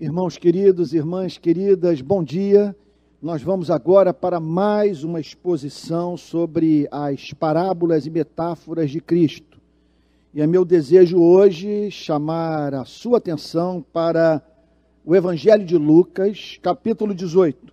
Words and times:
Irmãos 0.00 0.38
queridos, 0.38 0.94
irmãs 0.94 1.36
queridas, 1.36 2.00
bom 2.00 2.24
dia. 2.24 2.74
Nós 3.20 3.42
vamos 3.42 3.70
agora 3.70 4.14
para 4.14 4.40
mais 4.40 5.04
uma 5.04 5.20
exposição 5.20 6.16
sobre 6.16 6.88
as 6.90 7.34
parábolas 7.34 8.06
e 8.06 8.10
metáforas 8.10 8.90
de 8.90 8.98
Cristo. 8.98 9.60
E 10.32 10.40
é 10.40 10.46
meu 10.46 10.64
desejo 10.64 11.20
hoje 11.20 11.90
chamar 11.90 12.74
a 12.74 12.86
sua 12.86 13.18
atenção 13.18 13.84
para 13.92 14.42
o 15.04 15.14
Evangelho 15.14 15.66
de 15.66 15.76
Lucas, 15.76 16.58
capítulo 16.62 17.14
18, 17.14 17.70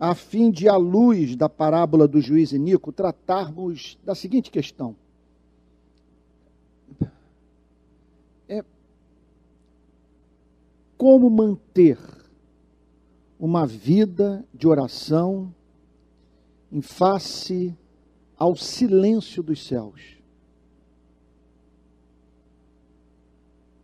a 0.00 0.14
fim 0.14 0.50
de, 0.50 0.66
à 0.66 0.76
luz 0.76 1.36
da 1.36 1.46
parábola 1.46 2.08
do 2.08 2.22
juiz 2.22 2.52
Inico, 2.52 2.90
tratarmos 2.90 3.98
da 4.02 4.14
seguinte 4.14 4.50
questão. 4.50 4.96
É 8.48 8.64
como 10.96 11.28
manter 11.28 11.98
uma 13.38 13.66
vida 13.66 14.42
de 14.54 14.66
oração 14.66 15.54
em 16.72 16.80
face 16.80 17.76
ao 18.38 18.56
silêncio 18.56 19.42
dos 19.42 19.66
céus. 19.66 20.16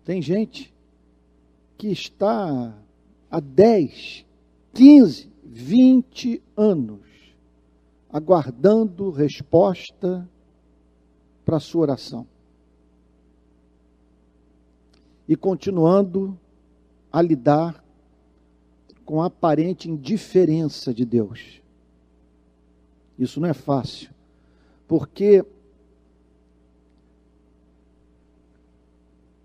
Tem 0.03 0.23
gente 0.23 0.73
que 1.77 1.89
está 1.89 2.75
há 3.31 3.41
10, 3.41 4.25
15, 4.73 5.36
20 5.53 6.43
anos 6.57 7.01
aguardando 8.11 9.11
resposta 9.11 10.29
para 11.45 11.57
a 11.57 11.61
sua 11.61 11.83
oração. 11.83 12.27
E 15.29 15.37
continuando 15.37 16.39
a 17.13 17.21
lidar 17.21 17.85
com 19.05 19.23
a 19.23 19.27
aparente 19.27 19.89
indiferença 19.89 20.93
de 20.93 21.05
Deus. 21.05 21.61
Isso 23.19 23.41
não 23.41 23.49
é 23.49 23.55
fácil, 23.55 24.11
porque 24.87 25.45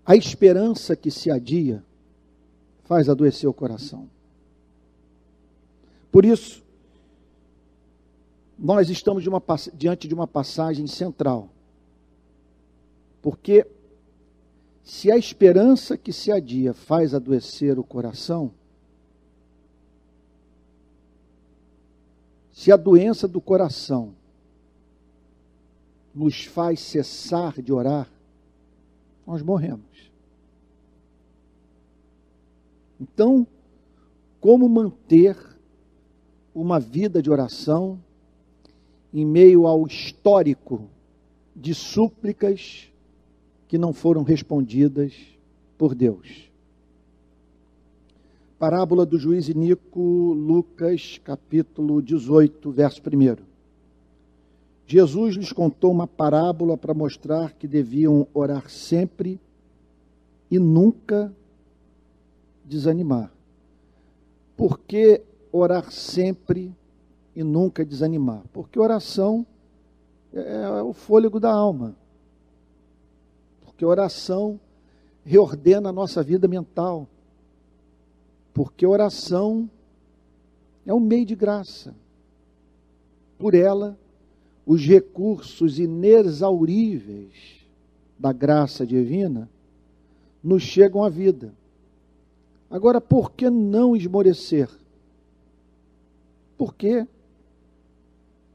a 0.04 0.16
esperança 0.16 0.96
que 0.96 1.10
se 1.10 1.30
adia 1.30 1.84
faz 2.84 3.08
adoecer 3.08 3.48
o 3.48 3.54
coração. 3.54 4.08
Por 6.12 6.24
isso, 6.24 6.62
nós 8.56 8.88
estamos 8.88 9.24
de 9.24 9.28
uma, 9.28 9.42
diante 9.74 10.06
de 10.06 10.14
uma 10.14 10.28
passagem 10.28 10.86
central. 10.86 11.48
Porque 13.20 13.66
se 14.84 15.10
a 15.10 15.16
esperança 15.16 15.96
que 15.96 16.12
se 16.12 16.30
adia 16.30 16.72
faz 16.72 17.14
adoecer 17.14 17.78
o 17.78 17.82
coração, 17.82 18.52
Se 22.62 22.70
a 22.70 22.76
doença 22.76 23.26
do 23.26 23.40
coração 23.40 24.14
nos 26.14 26.44
faz 26.44 26.78
cessar 26.78 27.60
de 27.60 27.72
orar, 27.72 28.08
nós 29.26 29.42
morremos. 29.42 30.12
Então, 33.00 33.44
como 34.38 34.68
manter 34.68 35.36
uma 36.54 36.78
vida 36.78 37.22
de 37.22 37.30
oração 37.30 37.98
em 39.12 39.24
meio 39.24 39.66
ao 39.66 39.86
histórico 39.86 40.88
de 41.54 41.74
súplicas 41.74 42.90
que 43.68 43.78
não 43.78 43.92
foram 43.92 44.22
respondidas 44.22 45.14
por 45.76 45.94
Deus? 45.94 46.50
Parábola 48.58 49.04
do 49.04 49.18
juiz 49.18 49.48
Inico, 49.48 50.00
Lucas, 50.34 51.20
capítulo 51.24 52.00
18, 52.00 52.70
verso 52.70 53.00
1. 53.00 53.42
Jesus 54.86 55.36
lhes 55.36 55.52
contou 55.52 55.90
uma 55.90 56.06
parábola 56.06 56.76
para 56.76 56.94
mostrar 56.94 57.54
que 57.54 57.66
deviam 57.66 58.26
orar 58.32 58.68
sempre 58.68 59.40
e 60.50 60.58
nunca 60.58 61.34
desanimar. 62.64 63.32
Por 64.56 64.78
que 64.78 65.22
orar 65.52 65.92
sempre 65.92 66.74
e 67.36 67.44
nunca 67.44 67.84
desanimar? 67.84 68.42
Porque 68.52 68.78
oração 68.78 69.46
é 70.32 70.82
o 70.82 70.92
fôlego 70.92 71.38
da 71.38 71.52
alma. 71.52 71.94
Porque 73.60 73.84
oração 73.84 74.58
reordena 75.24 75.90
a 75.90 75.92
nossa 75.92 76.22
vida 76.22 76.48
mental 76.48 77.06
porque 78.52 78.86
oração 78.86 79.68
é 80.84 80.92
um 80.92 81.00
meio 81.00 81.24
de 81.24 81.34
graça. 81.34 81.94
Por 83.38 83.54
ela, 83.54 83.98
os 84.66 84.84
recursos 84.84 85.78
inexauríveis 85.78 87.66
da 88.18 88.32
graça 88.32 88.86
divina 88.86 89.48
nos 90.42 90.62
chegam 90.62 91.02
à 91.02 91.08
vida. 91.08 91.52
Agora, 92.70 93.00
por 93.00 93.32
que 93.32 93.50
não 93.50 93.96
esmorecer? 93.96 94.68
Porque 96.56 97.06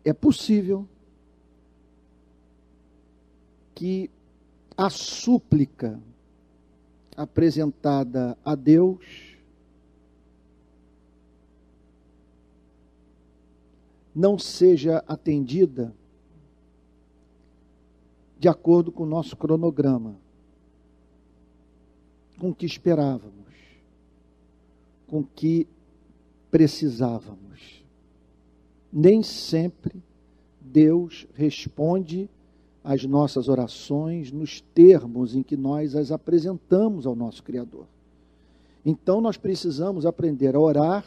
é 0.03 0.13
possível 0.13 0.87
que 3.75 4.09
a 4.75 4.89
súplica 4.89 5.99
apresentada 7.15 8.37
a 8.45 8.55
Deus 8.55 9.35
não 14.13 14.39
seja 14.39 15.03
atendida 15.07 15.93
de 18.39 18.47
acordo 18.47 18.91
com 18.91 19.03
o 19.03 19.07
nosso 19.07 19.35
cronograma, 19.35 20.15
com 22.39 22.49
o 22.49 22.55
que 22.55 22.65
esperávamos, 22.65 23.53
com 25.07 25.19
o 25.19 25.23
que 25.23 25.67
precisávamos. 26.49 27.83
Nem 28.99 29.21
sempre 29.21 30.01
Deus 30.59 31.27
responde 31.35 32.27
às 32.83 33.05
nossas 33.05 33.47
orações 33.47 34.31
nos 34.31 34.59
termos 34.59 35.35
em 35.35 35.43
que 35.43 35.55
nós 35.55 35.95
as 35.95 36.11
apresentamos 36.11 37.05
ao 37.05 37.15
nosso 37.15 37.43
Criador. 37.43 37.85
Então 38.83 39.21
nós 39.21 39.37
precisamos 39.37 40.03
aprender 40.03 40.55
a 40.55 40.59
orar 40.59 41.05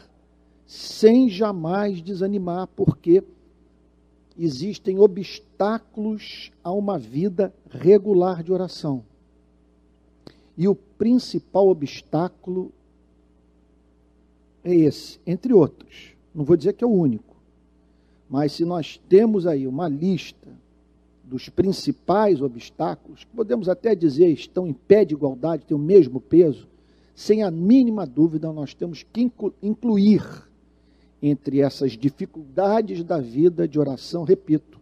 sem 0.65 1.27
jamais 1.27 2.01
desanimar, 2.01 2.65
porque 2.77 3.21
existem 4.39 4.97
obstáculos 4.97 6.49
a 6.63 6.71
uma 6.71 6.97
vida 6.97 7.53
regular 7.69 8.41
de 8.41 8.53
oração. 8.53 9.03
E 10.57 10.65
o 10.65 10.75
principal 10.75 11.67
obstáculo 11.67 12.71
é 14.63 14.73
esse, 14.73 15.19
entre 15.27 15.51
outros. 15.51 16.13
Não 16.33 16.45
vou 16.45 16.55
dizer 16.55 16.71
que 16.71 16.85
é 16.85 16.87
o 16.87 16.91
único, 16.91 17.30
mas 18.31 18.53
se 18.53 18.63
nós 18.63 18.97
temos 19.09 19.45
aí 19.45 19.67
uma 19.67 19.89
lista 19.89 20.47
dos 21.21 21.49
principais 21.49 22.41
obstáculos, 22.41 23.25
podemos 23.25 23.67
até 23.67 23.93
dizer 23.93 24.29
estão 24.29 24.65
em 24.65 24.71
pé 24.71 25.03
de 25.03 25.13
igualdade, 25.13 25.65
têm 25.65 25.75
o 25.75 25.79
mesmo 25.79 26.21
peso, 26.21 26.65
sem 27.13 27.43
a 27.43 27.51
mínima 27.51 28.07
dúvida 28.07 28.49
nós 28.53 28.73
temos 28.73 29.03
que 29.03 29.29
incluir 29.61 30.23
entre 31.21 31.59
essas 31.59 31.91
dificuldades 31.91 33.03
da 33.03 33.19
vida 33.19 33.67
de 33.67 33.77
oração, 33.77 34.23
repito, 34.23 34.79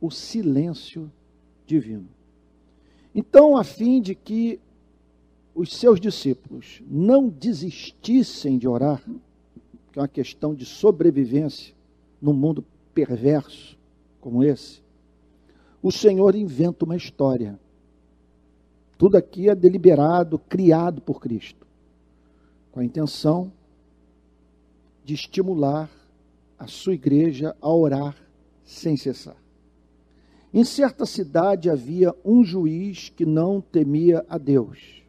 o 0.00 0.08
silêncio 0.08 1.10
divino. 1.66 2.08
Então, 3.12 3.56
a 3.56 3.64
fim 3.64 4.00
de 4.00 4.14
que 4.14 4.60
os 5.52 5.74
seus 5.74 6.00
discípulos 6.00 6.80
não 6.88 7.28
desistissem 7.28 8.56
de 8.56 8.68
orar, 8.68 9.02
que 9.92 9.98
é 9.98 10.02
uma 10.02 10.06
questão 10.06 10.54
de 10.54 10.64
sobrevivência 10.64 11.75
num 12.26 12.32
mundo 12.32 12.64
perverso 12.92 13.78
como 14.20 14.42
esse, 14.42 14.82
o 15.80 15.92
Senhor 15.92 16.34
inventa 16.34 16.84
uma 16.84 16.96
história. 16.96 17.56
Tudo 18.98 19.16
aqui 19.16 19.48
é 19.48 19.54
deliberado, 19.54 20.36
criado 20.36 21.00
por 21.00 21.20
Cristo, 21.20 21.64
com 22.72 22.80
a 22.80 22.84
intenção 22.84 23.52
de 25.04 25.14
estimular 25.14 25.88
a 26.58 26.66
sua 26.66 26.94
igreja 26.94 27.54
a 27.60 27.72
orar 27.72 28.16
sem 28.64 28.96
cessar. 28.96 29.36
Em 30.52 30.64
certa 30.64 31.06
cidade 31.06 31.70
havia 31.70 32.12
um 32.24 32.42
juiz 32.42 33.08
que 33.08 33.24
não 33.24 33.60
temia 33.60 34.26
a 34.28 34.36
Deus. 34.36 35.02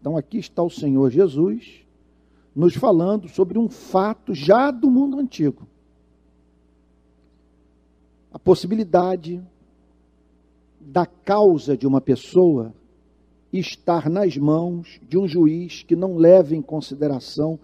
Então 0.00 0.16
aqui 0.16 0.38
está 0.38 0.60
o 0.60 0.70
Senhor 0.70 1.08
Jesus 1.10 1.84
nos 2.52 2.74
falando 2.74 3.28
sobre 3.28 3.58
um 3.58 3.68
fato 3.68 4.34
já 4.34 4.72
do 4.72 4.90
mundo 4.90 5.20
antigo. 5.20 5.69
A 8.32 8.38
possibilidade 8.38 9.42
da 10.80 11.04
causa 11.04 11.76
de 11.76 11.86
uma 11.86 12.00
pessoa 12.00 12.72
estar 13.52 14.08
nas 14.08 14.36
mãos 14.36 15.00
de 15.08 15.18
um 15.18 15.26
juiz 15.26 15.82
que 15.82 15.96
não 15.96 16.16
leva 16.16 16.54
em 16.54 16.62
consideração 16.62 17.58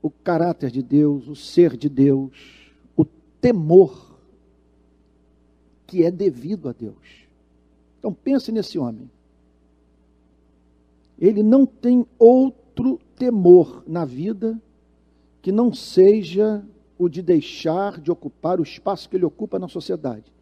o 0.00 0.08
caráter 0.10 0.70
de 0.70 0.82
Deus, 0.82 1.26
o 1.26 1.34
ser 1.34 1.76
de 1.76 1.88
Deus, 1.88 2.72
o 2.96 3.04
temor 3.40 4.16
que 5.86 6.04
é 6.04 6.10
devido 6.10 6.68
a 6.68 6.72
Deus. 6.72 7.26
Então 7.98 8.12
pense 8.12 8.52
nesse 8.52 8.78
homem. 8.78 9.10
Ele 11.18 11.42
não 11.42 11.66
tem 11.66 12.06
outro 12.16 13.00
temor 13.16 13.82
na 13.86 14.04
vida 14.04 14.60
que 15.42 15.50
não 15.50 15.72
seja 15.72 16.64
o 16.98 17.08
de 17.08 17.22
deixar 17.22 18.00
de 18.00 18.10
ocupar 18.10 18.58
o 18.58 18.64
espaço 18.64 19.08
que 19.08 19.16
ele 19.16 19.24
ocupa 19.24 19.58
na 19.58 19.68
sociedade. 19.68 20.32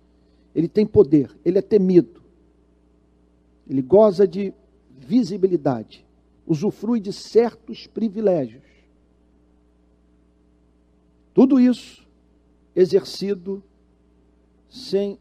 Ele 0.55 0.67
tem 0.67 0.87
poder, 0.87 1.31
ele 1.45 1.59
é 1.59 1.63
temido, 1.63 2.23
ele 3.69 3.83
goza 3.83 4.27
de 4.27 4.55
visibilidade, 4.91 6.07
usufrui 6.47 6.99
de 6.99 7.13
certos 7.13 7.87
privilégios. 7.87 8.65
Tudo 11.35 11.61
isso 11.61 12.07
exercido 12.75 13.63
sem 14.71 15.19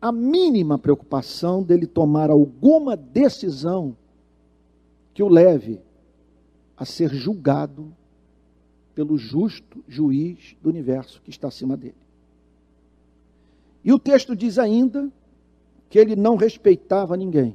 a 0.00 0.10
mínima 0.10 0.78
preocupação 0.78 1.62
dele 1.62 1.86
tomar 1.86 2.30
alguma 2.30 2.96
decisão 2.96 3.96
que 5.12 5.22
o 5.22 5.28
leve 5.28 5.80
a 6.76 6.84
ser 6.84 7.12
julgado 7.12 7.92
pelo 8.98 9.16
justo 9.16 9.84
juiz 9.86 10.56
do 10.60 10.68
universo 10.68 11.22
que 11.22 11.30
está 11.30 11.46
acima 11.46 11.76
dele. 11.76 11.94
E 13.84 13.92
o 13.92 13.98
texto 13.98 14.34
diz 14.34 14.58
ainda 14.58 15.08
que 15.88 16.00
ele 16.00 16.16
não 16.16 16.34
respeitava 16.34 17.16
ninguém. 17.16 17.54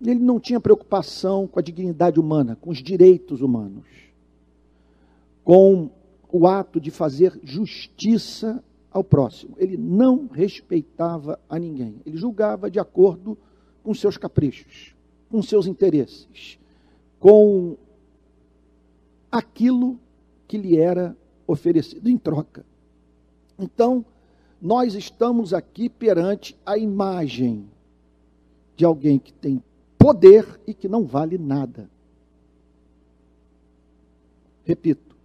Ele 0.00 0.20
não 0.20 0.38
tinha 0.38 0.60
preocupação 0.60 1.48
com 1.48 1.58
a 1.58 1.62
dignidade 1.62 2.20
humana, 2.20 2.54
com 2.54 2.70
os 2.70 2.80
direitos 2.80 3.42
humanos, 3.42 3.84
com 5.42 5.90
o 6.30 6.46
ato 6.46 6.80
de 6.80 6.92
fazer 6.92 7.36
justiça 7.42 8.62
ao 8.92 9.02
próximo. 9.02 9.56
Ele 9.58 9.76
não 9.76 10.28
respeitava 10.28 11.36
a 11.48 11.58
ninguém. 11.58 12.00
Ele 12.06 12.16
julgava 12.16 12.70
de 12.70 12.78
acordo 12.78 13.36
com 13.82 13.92
seus 13.92 14.16
caprichos, 14.16 14.94
com 15.28 15.42
seus 15.42 15.66
interesses, 15.66 16.60
com 17.18 17.76
aquilo 19.32 19.98
que 20.46 20.56
lhe 20.58 20.76
era 20.76 21.16
oferecido 21.46 22.08
em 22.08 22.18
troca. 22.18 22.64
Então, 23.58 24.04
nós 24.60 24.94
estamos 24.94 25.52
aqui 25.52 25.88
perante 25.88 26.56
a 26.64 26.78
imagem 26.78 27.68
de 28.76 28.84
alguém 28.84 29.18
que 29.18 29.32
tem 29.32 29.62
poder 29.98 30.60
e 30.66 30.72
que 30.72 30.88
não 30.88 31.04
vale 31.04 31.38
nada. 31.38 31.90
Repito, 34.64 35.16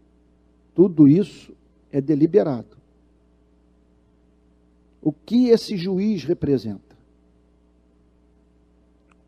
tudo 0.73 1.07
isso 1.07 1.55
é 1.91 2.01
deliberado. 2.01 2.77
O 5.01 5.11
que 5.11 5.49
esse 5.49 5.77
juiz 5.77 6.23
representa? 6.23 6.97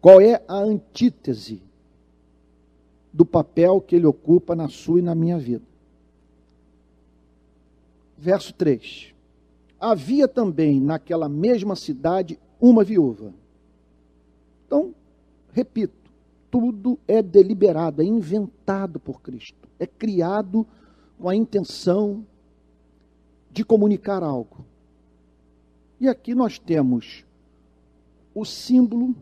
Qual 0.01 0.19
é 0.19 0.43
a 0.47 0.55
antítese 0.55 1.61
do 3.13 3.25
papel 3.25 3.81
que 3.81 3.95
ele 3.95 4.05
ocupa 4.05 4.55
na 4.55 4.67
sua 4.67 4.99
e 4.99 5.03
na 5.03 5.13
minha 5.13 5.37
vida? 5.37 5.68
Verso 8.21 8.53
3. 8.53 9.13
Havia 9.79 10.27
também 10.27 10.81
naquela 10.81 11.29
mesma 11.29 11.73
cidade 11.73 12.37
uma 12.59 12.83
viúva. 12.83 13.33
Então, 14.67 14.93
repito, 15.53 15.93
tudo 16.51 16.99
é 17.07 17.21
deliberado, 17.21 18.01
é 18.01 18.05
inventado 18.05 18.99
por 18.99 19.21
Cristo, 19.21 19.69
é 19.79 19.87
criado 19.87 20.67
com 21.17 21.29
a 21.29 21.35
intenção 21.35 22.25
de 23.49 23.63
comunicar 23.63 24.21
algo. 24.21 24.65
E 25.97 26.09
aqui 26.09 26.35
nós 26.35 26.59
temos 26.59 27.23
o 28.35 28.43
símbolo 28.43 29.15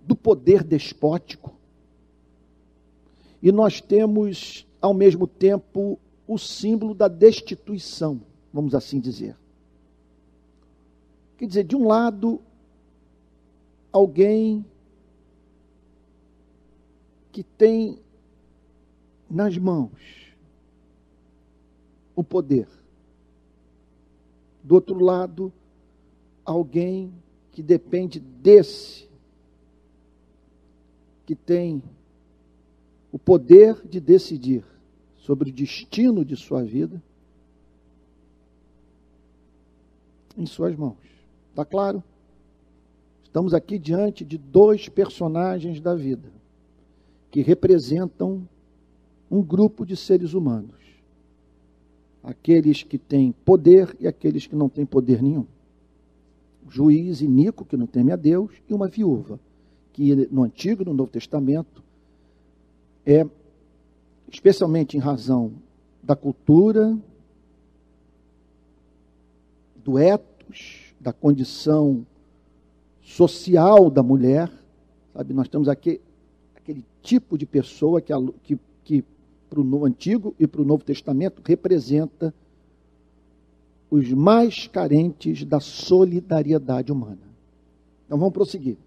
do 0.00 0.16
poder 0.16 0.64
despótico, 0.64 1.52
e 3.42 3.52
nós 3.52 3.80
temos, 3.80 4.66
ao 4.82 4.92
mesmo 4.92 5.28
tempo, 5.28 5.96
o 6.26 6.36
símbolo 6.36 6.92
da 6.92 7.06
destituição, 7.06 8.20
vamos 8.52 8.74
assim 8.74 8.98
dizer. 8.98 9.36
Quer 11.38 11.46
dizer, 11.46 11.64
de 11.64 11.76
um 11.76 11.86
lado, 11.86 12.40
alguém 13.92 14.66
que 17.30 17.44
tem 17.44 18.00
nas 19.30 19.56
mãos 19.56 20.34
o 22.14 22.24
poder. 22.24 22.68
Do 24.64 24.74
outro 24.74 24.98
lado, 24.98 25.52
alguém 26.44 27.12
que 27.52 27.62
depende 27.62 28.18
desse, 28.18 29.08
que 31.24 31.36
tem 31.36 31.82
o 33.12 33.18
poder 33.18 33.86
de 33.86 34.00
decidir 34.00 34.71
sobre 35.22 35.50
o 35.50 35.52
destino 35.52 36.24
de 36.24 36.36
sua 36.36 36.62
vida 36.62 37.00
em 40.36 40.46
suas 40.46 40.74
mãos. 40.76 40.96
Está 41.50 41.64
claro? 41.64 42.02
Estamos 43.22 43.54
aqui 43.54 43.78
diante 43.78 44.24
de 44.24 44.36
dois 44.36 44.88
personagens 44.88 45.80
da 45.80 45.94
vida 45.94 46.28
que 47.30 47.40
representam 47.40 48.46
um 49.30 49.42
grupo 49.42 49.86
de 49.86 49.96
seres 49.96 50.34
humanos. 50.34 50.74
Aqueles 52.22 52.82
que 52.82 52.98
têm 52.98 53.32
poder 53.32 53.96
e 54.00 54.06
aqueles 54.06 54.46
que 54.46 54.54
não 54.54 54.68
têm 54.68 54.84
poder 54.84 55.22
nenhum. 55.22 55.46
O 56.66 56.70
juiz 56.70 57.20
iníquo 57.20 57.64
que 57.64 57.76
não 57.76 57.86
teme 57.86 58.12
a 58.12 58.16
Deus 58.16 58.50
e 58.68 58.74
uma 58.74 58.88
viúva, 58.88 59.40
que 59.92 60.14
no 60.30 60.42
Antigo 60.42 60.82
e 60.82 60.86
no 60.86 60.94
Novo 60.94 61.10
Testamento 61.10 61.82
é 63.06 63.26
especialmente 64.32 64.96
em 64.96 65.00
razão 65.00 65.52
da 66.02 66.16
cultura, 66.16 66.98
do 69.76 69.98
etos, 69.98 70.94
da 70.98 71.12
condição 71.12 72.06
social 73.02 73.90
da 73.90 74.02
mulher, 74.02 74.50
sabe? 75.12 75.34
Nós 75.34 75.48
temos 75.48 75.68
aqui 75.68 76.00
aquele 76.56 76.84
tipo 77.02 77.36
de 77.36 77.44
pessoa 77.44 78.00
que, 78.00 78.12
que, 78.42 78.58
que 78.82 79.04
para 79.50 79.60
o 79.60 79.84
Antigo 79.84 80.34
e 80.40 80.46
para 80.46 80.62
o 80.62 80.64
Novo 80.64 80.82
Testamento 80.82 81.42
representa 81.44 82.34
os 83.90 84.10
mais 84.10 84.66
carentes 84.66 85.44
da 85.44 85.60
solidariedade 85.60 86.90
humana. 86.90 87.20
Então 88.06 88.16
vamos 88.16 88.32
prosseguir. 88.32 88.78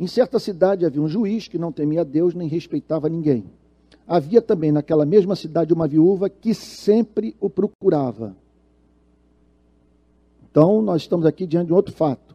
Em 0.00 0.08
certa 0.08 0.40
cidade 0.40 0.84
havia 0.84 1.00
um 1.00 1.08
juiz 1.08 1.46
que 1.46 1.58
não 1.58 1.70
temia 1.70 2.04
Deus 2.04 2.34
nem 2.34 2.48
respeitava 2.48 3.08
ninguém. 3.08 3.44
Havia 4.08 4.40
também 4.40 4.72
naquela 4.72 5.04
mesma 5.04 5.36
cidade 5.36 5.74
uma 5.74 5.86
viúva 5.86 6.30
que 6.30 6.54
sempre 6.54 7.36
o 7.38 7.50
procurava. 7.50 8.34
Então, 10.50 10.80
nós 10.80 11.02
estamos 11.02 11.26
aqui 11.26 11.46
diante 11.46 11.66
de 11.66 11.74
outro 11.74 11.94
fato. 11.94 12.34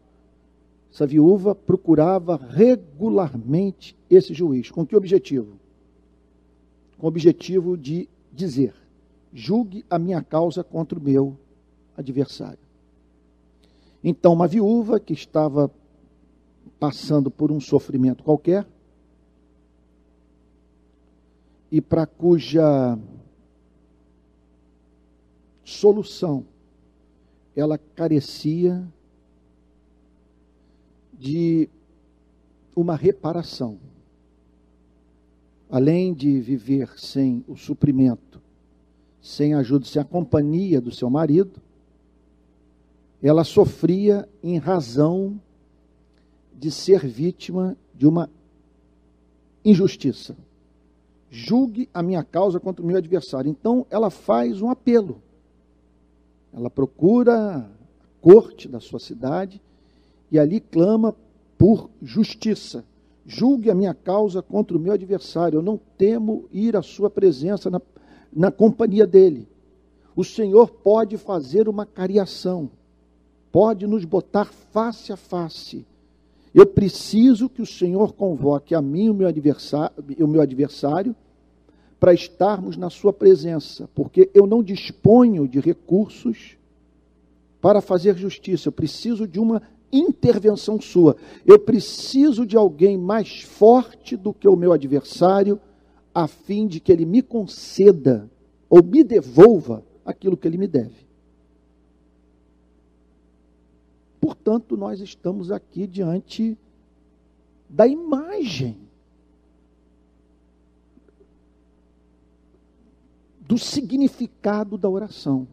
Essa 0.92 1.04
viúva 1.04 1.52
procurava 1.52 2.36
regularmente 2.36 3.96
esse 4.08 4.32
juiz. 4.32 4.70
Com 4.70 4.86
que 4.86 4.94
objetivo? 4.94 5.56
Com 6.96 7.06
o 7.06 7.08
objetivo 7.08 7.76
de 7.76 8.08
dizer: 8.32 8.72
julgue 9.32 9.84
a 9.90 9.98
minha 9.98 10.22
causa 10.22 10.62
contra 10.62 10.96
o 10.96 11.02
meu 11.02 11.36
adversário. 11.96 12.60
Então, 14.02 14.32
uma 14.32 14.46
viúva 14.46 15.00
que 15.00 15.12
estava 15.12 15.68
passando 16.78 17.32
por 17.32 17.50
um 17.50 17.58
sofrimento 17.58 18.22
qualquer, 18.22 18.64
e 21.74 21.80
para 21.80 22.06
cuja 22.06 22.96
solução 25.64 26.46
ela 27.56 27.76
carecia 27.76 28.86
de 31.18 31.68
uma 32.76 32.94
reparação. 32.94 33.80
Além 35.68 36.14
de 36.14 36.40
viver 36.40 36.96
sem 36.96 37.44
o 37.48 37.56
suprimento, 37.56 38.40
sem 39.20 39.52
a 39.52 39.58
ajuda, 39.58 39.84
sem 39.84 40.00
a 40.00 40.04
companhia 40.04 40.80
do 40.80 40.92
seu 40.92 41.10
marido, 41.10 41.60
ela 43.20 43.42
sofria 43.42 44.28
em 44.44 44.58
razão 44.58 45.40
de 46.56 46.70
ser 46.70 47.04
vítima 47.04 47.76
de 47.92 48.06
uma 48.06 48.30
injustiça. 49.64 50.36
Julgue 51.34 51.88
a 51.92 52.00
minha 52.00 52.22
causa 52.22 52.60
contra 52.60 52.82
o 52.82 52.86
meu 52.86 52.96
adversário. 52.96 53.50
Então 53.50 53.84
ela 53.90 54.08
faz 54.08 54.62
um 54.62 54.70
apelo. 54.70 55.20
Ela 56.52 56.70
procura 56.70 57.58
a 57.58 57.66
corte 58.20 58.68
da 58.68 58.78
sua 58.78 59.00
cidade 59.00 59.60
e 60.30 60.38
ali 60.38 60.60
clama 60.60 61.14
por 61.58 61.90
justiça. 62.00 62.84
Julgue 63.26 63.68
a 63.68 63.74
minha 63.74 63.92
causa 63.92 64.40
contra 64.40 64.76
o 64.76 64.80
meu 64.80 64.92
adversário. 64.92 65.58
Eu 65.58 65.62
não 65.62 65.80
temo 65.98 66.44
ir 66.52 66.76
à 66.76 66.82
sua 66.82 67.10
presença 67.10 67.68
na, 67.68 67.82
na 68.32 68.52
companhia 68.52 69.06
dele. 69.06 69.48
O 70.14 70.22
Senhor 70.22 70.70
pode 70.70 71.18
fazer 71.18 71.68
uma 71.68 71.84
cariação, 71.84 72.70
pode 73.50 73.88
nos 73.88 74.04
botar 74.04 74.44
face 74.44 75.12
a 75.12 75.16
face. 75.16 75.84
Eu 76.54 76.66
preciso 76.66 77.48
que 77.48 77.60
o 77.60 77.66
Senhor 77.66 78.12
convoque 78.12 78.76
a 78.76 78.80
mim 78.80 79.08
o 79.08 79.14
meu 79.14 79.26
adversário, 79.26 79.92
o 80.20 80.28
meu 80.28 80.40
adversário 80.40 81.16
para 81.98 82.12
estarmos 82.12 82.76
na 82.76 82.90
sua 82.90 83.12
presença, 83.12 83.88
porque 83.94 84.30
eu 84.34 84.46
não 84.46 84.62
disponho 84.62 85.48
de 85.48 85.60
recursos 85.60 86.56
para 87.60 87.80
fazer 87.80 88.16
justiça. 88.16 88.68
Eu 88.68 88.72
preciso 88.72 89.26
de 89.26 89.40
uma 89.40 89.62
intervenção 89.90 90.80
sua. 90.80 91.16
Eu 91.46 91.58
preciso 91.58 92.44
de 92.44 92.56
alguém 92.56 92.98
mais 92.98 93.42
forte 93.42 94.16
do 94.16 94.34
que 94.34 94.46
o 94.46 94.56
meu 94.56 94.72
adversário, 94.72 95.58
a 96.14 96.26
fim 96.26 96.66
de 96.66 96.80
que 96.80 96.92
ele 96.92 97.04
me 97.04 97.22
conceda 97.22 98.28
ou 98.68 98.82
me 98.82 99.02
devolva 99.02 99.82
aquilo 100.04 100.36
que 100.36 100.46
ele 100.46 100.58
me 100.58 100.66
deve. 100.66 101.04
Portanto, 104.20 104.76
nós 104.76 105.00
estamos 105.00 105.50
aqui 105.50 105.86
diante 105.86 106.56
da 107.68 107.86
imagem 107.86 108.83
do 113.46 113.58
significado 113.58 114.78
da 114.78 114.88
oração. 114.88 115.46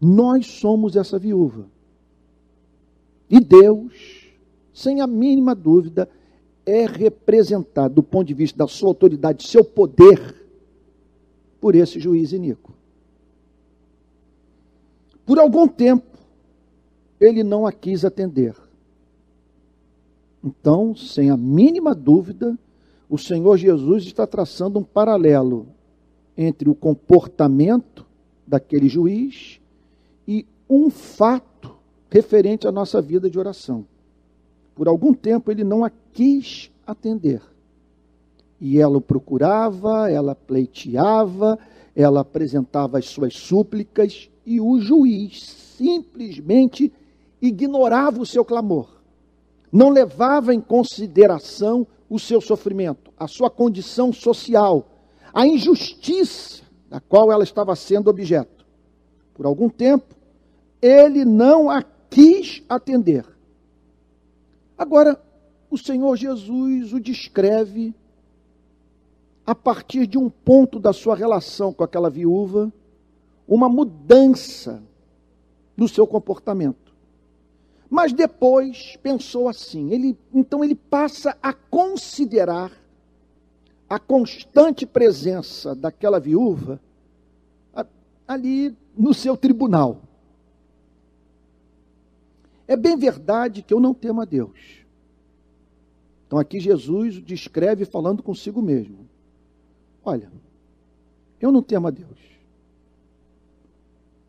Nós 0.00 0.46
somos 0.46 0.96
essa 0.96 1.18
viúva. 1.18 1.66
E 3.30 3.40
Deus, 3.40 4.32
sem 4.72 5.00
a 5.00 5.06
mínima 5.06 5.54
dúvida, 5.54 6.08
é 6.64 6.84
representado 6.84 7.94
do 7.94 8.02
ponto 8.02 8.26
de 8.26 8.34
vista 8.34 8.58
da 8.58 8.66
sua 8.66 8.88
autoridade, 8.88 9.46
seu 9.46 9.64
poder, 9.64 10.44
por 11.60 11.74
esse 11.74 11.98
juiz 11.98 12.32
iníquo. 12.32 12.72
Por 15.24 15.38
algum 15.38 15.66
tempo, 15.66 16.18
ele 17.18 17.42
não 17.42 17.66
a 17.66 17.72
quis 17.72 18.04
atender. 18.04 18.54
Então, 20.44 20.94
sem 20.94 21.30
a 21.30 21.36
mínima 21.36 21.94
dúvida, 21.94 22.56
o 23.08 23.18
Senhor 23.18 23.56
Jesus 23.56 24.04
está 24.04 24.26
traçando 24.26 24.78
um 24.78 24.84
paralelo 24.84 25.66
entre 26.36 26.68
o 26.68 26.74
comportamento 26.74 28.04
daquele 28.46 28.88
juiz 28.88 29.60
e 30.26 30.46
um 30.68 30.90
fato 30.90 31.76
referente 32.10 32.66
à 32.66 32.72
nossa 32.72 33.00
vida 33.00 33.28
de 33.30 33.38
oração. 33.38 33.86
Por 34.74 34.88
algum 34.88 35.14
tempo 35.14 35.50
ele 35.50 35.64
não 35.64 35.84
a 35.84 35.90
quis 36.12 36.70
atender. 36.86 37.40
E 38.60 38.78
ela 38.78 38.98
o 38.98 39.00
procurava, 39.00 40.10
ela 40.10 40.34
pleiteava, 40.34 41.58
ela 41.94 42.20
apresentava 42.20 42.98
as 42.98 43.06
suas 43.06 43.34
súplicas 43.34 44.30
e 44.44 44.60
o 44.60 44.78
juiz 44.78 45.42
simplesmente 45.76 46.92
ignorava 47.40 48.20
o 48.20 48.26
seu 48.26 48.44
clamor. 48.44 48.88
Não 49.72 49.90
levava 49.90 50.54
em 50.54 50.60
consideração 50.60 51.86
o 52.08 52.18
seu 52.18 52.40
sofrimento, 52.40 53.10
a 53.18 53.26
sua 53.26 53.50
condição 53.50 54.12
social, 54.12 54.86
a 55.36 55.46
injustiça 55.46 56.62
da 56.88 56.98
qual 56.98 57.30
ela 57.30 57.44
estava 57.44 57.76
sendo 57.76 58.08
objeto. 58.08 58.64
Por 59.34 59.44
algum 59.44 59.68
tempo, 59.68 60.14
ele 60.80 61.26
não 61.26 61.68
a 61.68 61.82
quis 61.82 62.62
atender. 62.66 63.26
Agora, 64.78 65.22
o 65.70 65.76
Senhor 65.76 66.16
Jesus 66.16 66.94
o 66.94 66.98
descreve 66.98 67.94
a 69.44 69.54
partir 69.54 70.06
de 70.06 70.16
um 70.16 70.30
ponto 70.30 70.80
da 70.80 70.94
sua 70.94 71.14
relação 71.14 71.70
com 71.70 71.84
aquela 71.84 72.08
viúva, 72.08 72.72
uma 73.46 73.68
mudança 73.68 74.82
no 75.76 75.86
seu 75.86 76.06
comportamento. 76.06 76.94
Mas 77.90 78.14
depois 78.14 78.96
pensou 79.02 79.50
assim, 79.50 79.90
ele, 79.92 80.18
então 80.32 80.64
ele 80.64 80.74
passa 80.74 81.36
a 81.42 81.52
considerar 81.52 82.85
a 83.88 83.98
constante 83.98 84.84
presença 84.84 85.74
daquela 85.74 86.18
viúva 86.18 86.80
ali 88.26 88.76
no 88.96 89.14
seu 89.14 89.36
tribunal. 89.36 90.02
É 92.66 92.76
bem 92.76 92.96
verdade 92.96 93.62
que 93.62 93.72
eu 93.72 93.78
não 93.78 93.94
temo 93.94 94.20
a 94.20 94.24
Deus. 94.24 94.84
Então 96.26 96.38
aqui 96.38 96.58
Jesus 96.58 97.22
descreve 97.22 97.84
falando 97.84 98.22
consigo 98.22 98.60
mesmo. 98.60 99.08
Olha, 100.04 100.30
eu 101.40 101.52
não 101.52 101.62
temo 101.62 101.86
a 101.86 101.90
Deus. 101.90 102.18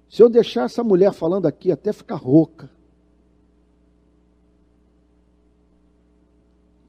Se 0.09 0.21
eu 0.21 0.29
deixar 0.29 0.65
essa 0.65 0.83
mulher 0.83 1.11
falando 1.11 1.47
aqui 1.47 1.71
até 1.71 1.91
ficar 1.91 2.15
rouca, 2.15 2.69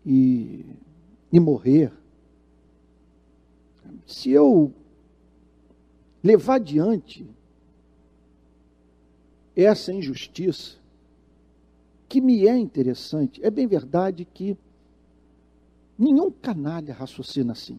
e, 0.04 0.64
e 1.30 1.38
morrer, 1.38 1.92
se 4.08 4.30
eu 4.30 4.72
levar 6.24 6.54
adiante 6.54 7.26
essa 9.54 9.92
injustiça, 9.92 10.78
que 12.08 12.18
me 12.18 12.46
é 12.46 12.56
interessante, 12.56 13.38
é 13.44 13.50
bem 13.50 13.66
verdade 13.66 14.24
que 14.24 14.56
nenhum 15.98 16.30
canalha 16.30 16.94
raciocina 16.94 17.52
assim. 17.52 17.78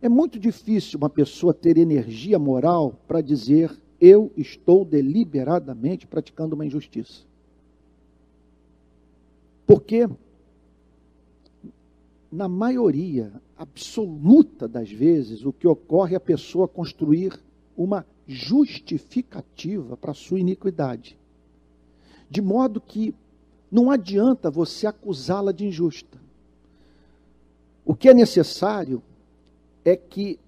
É 0.00 0.08
muito 0.08 0.36
difícil 0.36 0.98
uma 0.98 1.08
pessoa 1.08 1.54
ter 1.54 1.78
energia 1.78 2.36
moral 2.36 2.98
para 3.06 3.20
dizer 3.20 3.70
eu 4.00 4.32
estou 4.36 4.84
deliberadamente 4.84 6.08
praticando 6.08 6.56
uma 6.56 6.66
injustiça. 6.66 7.22
Porque 9.64 10.08
na 12.32 12.48
maioria 12.48 13.30
absoluta 13.58 14.66
das 14.66 14.90
vezes, 14.90 15.44
o 15.44 15.52
que 15.52 15.68
ocorre 15.68 16.14
é 16.14 16.16
a 16.16 16.20
pessoa 16.20 16.66
construir 16.66 17.38
uma 17.76 18.06
justificativa 18.26 19.98
para 19.98 20.12
a 20.12 20.14
sua 20.14 20.40
iniquidade. 20.40 21.18
De 22.30 22.40
modo 22.40 22.80
que 22.80 23.14
não 23.70 23.90
adianta 23.90 24.50
você 24.50 24.86
acusá-la 24.86 25.52
de 25.52 25.66
injusta. 25.66 26.18
O 27.84 27.94
que 27.94 28.08
é 28.08 28.14
necessário 28.14 29.02
é 29.84 29.94
que 29.94 30.38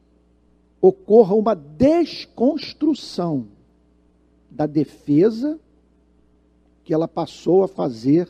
ocorra 0.81 1.35
uma 1.35 1.55
desconstrução 1.55 3.47
da 4.51 4.65
defesa 4.65 5.61
que 6.83 6.95
ela 6.95 7.09
passou 7.09 7.63
a 7.63 7.69
fazer 7.69 8.29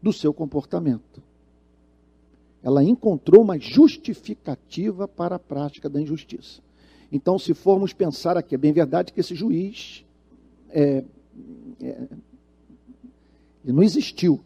do 0.00 0.12
seu 0.12 0.32
comportamento 0.32 1.27
ela 2.62 2.82
encontrou 2.82 3.42
uma 3.42 3.58
justificativa 3.58 5.06
para 5.06 5.36
a 5.36 5.38
prática 5.38 5.88
da 5.88 6.00
injustiça. 6.00 6.60
Então, 7.10 7.38
se 7.38 7.54
formos 7.54 7.92
pensar 7.92 8.36
aqui, 8.36 8.54
é 8.54 8.58
bem 8.58 8.72
verdade 8.72 9.12
que 9.12 9.20
esse 9.20 9.34
juiz 9.34 10.04
é, 10.68 11.04
é, 11.80 12.08
não 13.64 13.82
existiu. 13.82 14.40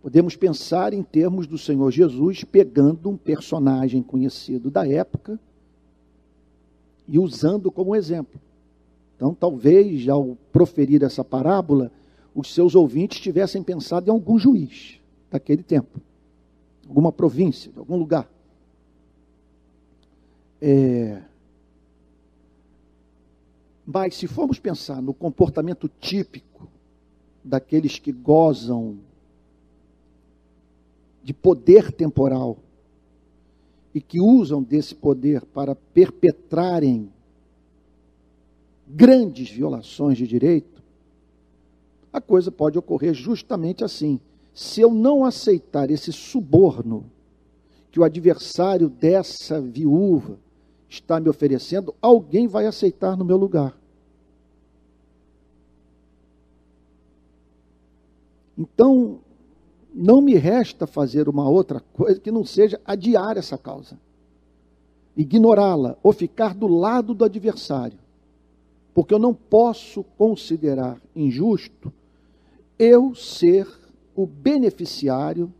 Podemos 0.00 0.34
pensar 0.36 0.94
em 0.94 1.02
termos 1.02 1.46
do 1.46 1.58
Senhor 1.58 1.90
Jesus 1.90 2.44
pegando 2.44 3.10
um 3.10 3.16
personagem 3.16 4.02
conhecido 4.02 4.70
da 4.70 4.88
época 4.88 5.38
e 7.06 7.18
usando 7.18 7.70
como 7.70 7.94
exemplo. 7.94 8.40
Então, 9.16 9.34
talvez, 9.34 10.08
ao 10.08 10.38
proferir 10.50 11.02
essa 11.02 11.22
parábola, 11.22 11.92
os 12.34 12.54
seus 12.54 12.74
ouvintes 12.74 13.20
tivessem 13.20 13.62
pensado 13.62 14.08
em 14.08 14.10
algum 14.10 14.38
juiz 14.38 14.98
daquele 15.30 15.62
tempo 15.62 16.00
alguma 16.90 17.12
província, 17.12 17.70
de 17.70 17.78
algum 17.78 17.96
lugar. 17.96 18.28
É... 20.60 21.22
Mas 23.86 24.16
se 24.16 24.26
formos 24.26 24.58
pensar 24.58 25.00
no 25.00 25.14
comportamento 25.14 25.88
típico 25.88 26.68
daqueles 27.44 27.98
que 27.98 28.10
gozam 28.10 28.98
de 31.22 31.32
poder 31.32 31.92
temporal 31.92 32.58
e 33.94 34.00
que 34.00 34.20
usam 34.20 34.60
desse 34.60 34.94
poder 34.94 35.44
para 35.44 35.76
perpetrarem 35.76 37.12
grandes 38.86 39.48
violações 39.48 40.18
de 40.18 40.26
direito, 40.26 40.82
a 42.12 42.20
coisa 42.20 42.50
pode 42.50 42.76
ocorrer 42.76 43.14
justamente 43.14 43.84
assim 43.84 44.20
se 44.60 44.82
eu 44.82 44.92
não 44.92 45.24
aceitar 45.24 45.90
esse 45.90 46.12
suborno 46.12 47.10
que 47.90 47.98
o 47.98 48.04
adversário 48.04 48.90
dessa 48.90 49.58
viúva 49.58 50.38
está 50.86 51.18
me 51.18 51.30
oferecendo, 51.30 51.94
alguém 51.98 52.46
vai 52.46 52.66
aceitar 52.66 53.16
no 53.16 53.24
meu 53.24 53.38
lugar. 53.38 53.74
Então, 58.56 59.20
não 59.94 60.20
me 60.20 60.34
resta 60.34 60.86
fazer 60.86 61.26
uma 61.26 61.48
outra 61.48 61.80
coisa 61.94 62.20
que 62.20 62.30
não 62.30 62.44
seja 62.44 62.78
adiar 62.84 63.38
essa 63.38 63.56
causa, 63.56 63.98
ignorá-la 65.16 65.96
ou 66.02 66.12
ficar 66.12 66.54
do 66.54 66.66
lado 66.66 67.14
do 67.14 67.24
adversário, 67.24 67.98
porque 68.92 69.14
eu 69.14 69.18
não 69.18 69.32
posso 69.32 70.04
considerar 70.18 71.00
injusto 71.16 71.90
eu 72.78 73.14
ser 73.14 73.80
o 74.14 74.26
beneficiário 74.26 75.52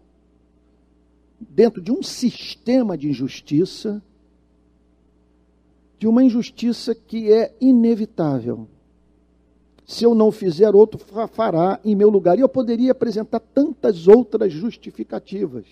dentro 1.39 1.81
de 1.81 1.91
um 1.91 2.03
sistema 2.03 2.97
de 2.99 3.09
injustiça, 3.09 4.03
de 5.99 6.07
uma 6.07 6.23
injustiça 6.23 6.95
que 6.95 7.33
é 7.33 7.55
inevitável. 7.61 8.67
Se 9.87 10.05
eu 10.05 10.15
não 10.15 10.31
fizer, 10.31 10.75
outro 10.75 11.01
fará 11.33 11.81
em 11.85 11.97
meu 11.97 12.09
lugar. 12.09 12.39
E 12.39 12.43
eu 12.43 12.49
poderia 12.49 12.93
apresentar 12.93 13.41
tantas 13.41 14.07
outras 14.07 14.53
justificativas. 14.53 15.67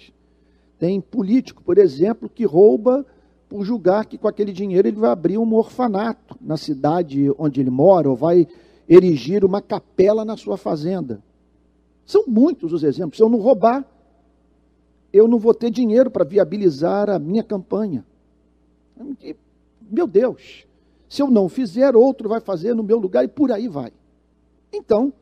Tem 0.79 1.01
político, 1.01 1.63
por 1.63 1.79
exemplo, 1.79 2.29
que 2.29 2.45
rouba 2.45 3.07
por 3.49 3.65
julgar 3.65 4.05
que 4.05 4.19
com 4.19 4.29
aquele 4.29 4.53
dinheiro 4.53 4.89
ele 4.89 4.99
vai 4.99 5.11
abrir 5.11 5.39
um 5.39 5.55
orfanato 5.55 6.37
na 6.41 6.57
cidade 6.57 7.33
onde 7.39 7.61
ele 7.61 7.71
mora, 7.71 8.11
ou 8.11 8.17
vai 8.17 8.47
erigir 8.89 9.45
uma 9.45 9.63
capela 9.63 10.25
na 10.25 10.37
sua 10.37 10.57
fazenda. 10.57 11.23
São 12.09 12.25
muitos 12.27 12.73
os 12.73 12.83
exemplos. 12.83 13.19
Se 13.19 13.23
eu 13.23 13.29
não 13.29 13.39
roubar, 13.39 13.85
eu 15.13 15.29
não 15.29 15.39
vou 15.39 15.53
ter 15.53 15.71
dinheiro 15.71 16.11
para 16.11 16.25
viabilizar 16.25 17.11
a 17.11 17.19
minha 17.19 17.43
campanha. 17.43 18.03
Meu 19.83 20.07
Deus, 20.07 20.65
se 21.07 21.21
eu 21.21 21.31
não 21.31 21.51
fizer, 21.51 21.95
outro 21.95 22.27
vai 22.27 22.41
fazer 22.41 22.75
no 22.75 22.83
meu 22.83 22.99
lugar 22.99 23.27
e 23.27 23.29
por 23.29 23.53
aí 23.53 23.69
vai. 23.69 23.93
Então, 24.73 25.13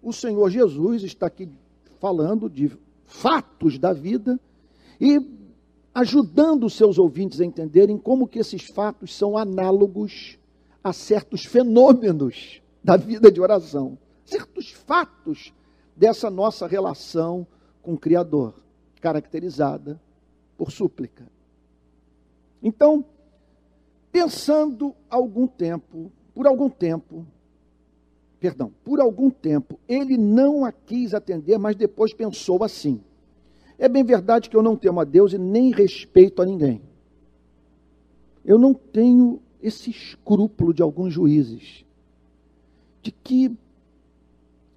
o 0.00 0.12
Senhor 0.12 0.48
Jesus 0.48 1.02
está 1.02 1.26
aqui 1.26 1.48
falando 1.98 2.48
de 2.48 2.70
fatos 3.06 3.76
da 3.76 3.92
vida 3.92 4.38
e 5.00 5.20
ajudando 5.92 6.66
os 6.66 6.74
seus 6.74 6.96
ouvintes 6.96 7.40
a 7.40 7.44
entenderem 7.44 7.98
como 7.98 8.28
que 8.28 8.38
esses 8.38 8.62
fatos 8.62 9.12
são 9.12 9.36
análogos 9.36 10.38
a 10.82 10.92
certos 10.92 11.44
fenômenos 11.44 12.62
da 12.84 12.96
vida 12.96 13.32
de 13.32 13.40
oração, 13.40 13.98
certos 14.24 14.70
fatos 14.70 15.52
dessa 15.96 16.30
nossa 16.30 16.66
relação 16.66 17.46
com 17.82 17.94
o 17.94 17.98
Criador 17.98 18.54
caracterizada 19.00 20.00
por 20.58 20.70
súplica. 20.70 21.26
Então, 22.62 23.04
pensando 24.12 24.94
algum 25.08 25.46
tempo, 25.46 26.10
por 26.34 26.46
algum 26.46 26.68
tempo, 26.68 27.26
perdão, 28.38 28.72
por 28.84 29.00
algum 29.00 29.30
tempo, 29.30 29.78
ele 29.88 30.16
não 30.16 30.64
a 30.64 30.72
quis 30.72 31.14
atender, 31.14 31.58
mas 31.58 31.76
depois 31.76 32.12
pensou 32.12 32.62
assim: 32.62 33.00
é 33.78 33.88
bem 33.88 34.04
verdade 34.04 34.50
que 34.50 34.56
eu 34.56 34.62
não 34.62 34.76
temo 34.76 35.00
a 35.00 35.04
Deus 35.04 35.32
e 35.32 35.38
nem 35.38 35.70
respeito 35.70 36.42
a 36.42 36.46
ninguém. 36.46 36.82
Eu 38.44 38.58
não 38.58 38.72
tenho 38.72 39.40
esse 39.60 39.90
escrúpulo 39.90 40.72
de 40.72 40.82
alguns 40.82 41.12
juízes, 41.12 41.84
de 43.02 43.10
que 43.10 43.56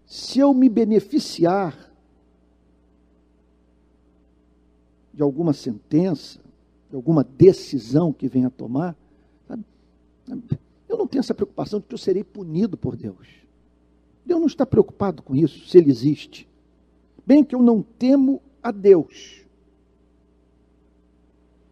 se 0.10 0.40
eu 0.40 0.56
me 0.56 0.68
beneficiar 0.68 1.94
de 5.14 5.22
alguma 5.22 5.54
sentença, 5.54 6.40
de 6.90 6.96
alguma 6.96 7.24
decisão 7.24 8.12
que 8.12 8.28
venha 8.28 8.48
a 8.48 8.50
tomar, 8.50 8.98
eu 10.88 10.98
não 10.98 11.06
tenho 11.06 11.20
essa 11.20 11.36
preocupação 11.36 11.80
de 11.80 11.86
que 11.86 11.94
eu 11.94 11.98
serei 12.00 12.24
punido 12.24 12.76
por 12.76 12.96
Deus. 12.96 13.28
Deus 14.26 14.40
não 14.40 14.48
está 14.48 14.66
preocupado 14.66 15.22
com 15.22 15.36
isso, 15.36 15.68
se 15.68 15.78
Ele 15.78 15.92
existe. 15.92 16.48
Bem 17.24 17.44
que 17.44 17.54
eu 17.54 17.62
não 17.62 17.84
temo 17.84 18.42
a 18.64 18.72
Deus 18.72 19.46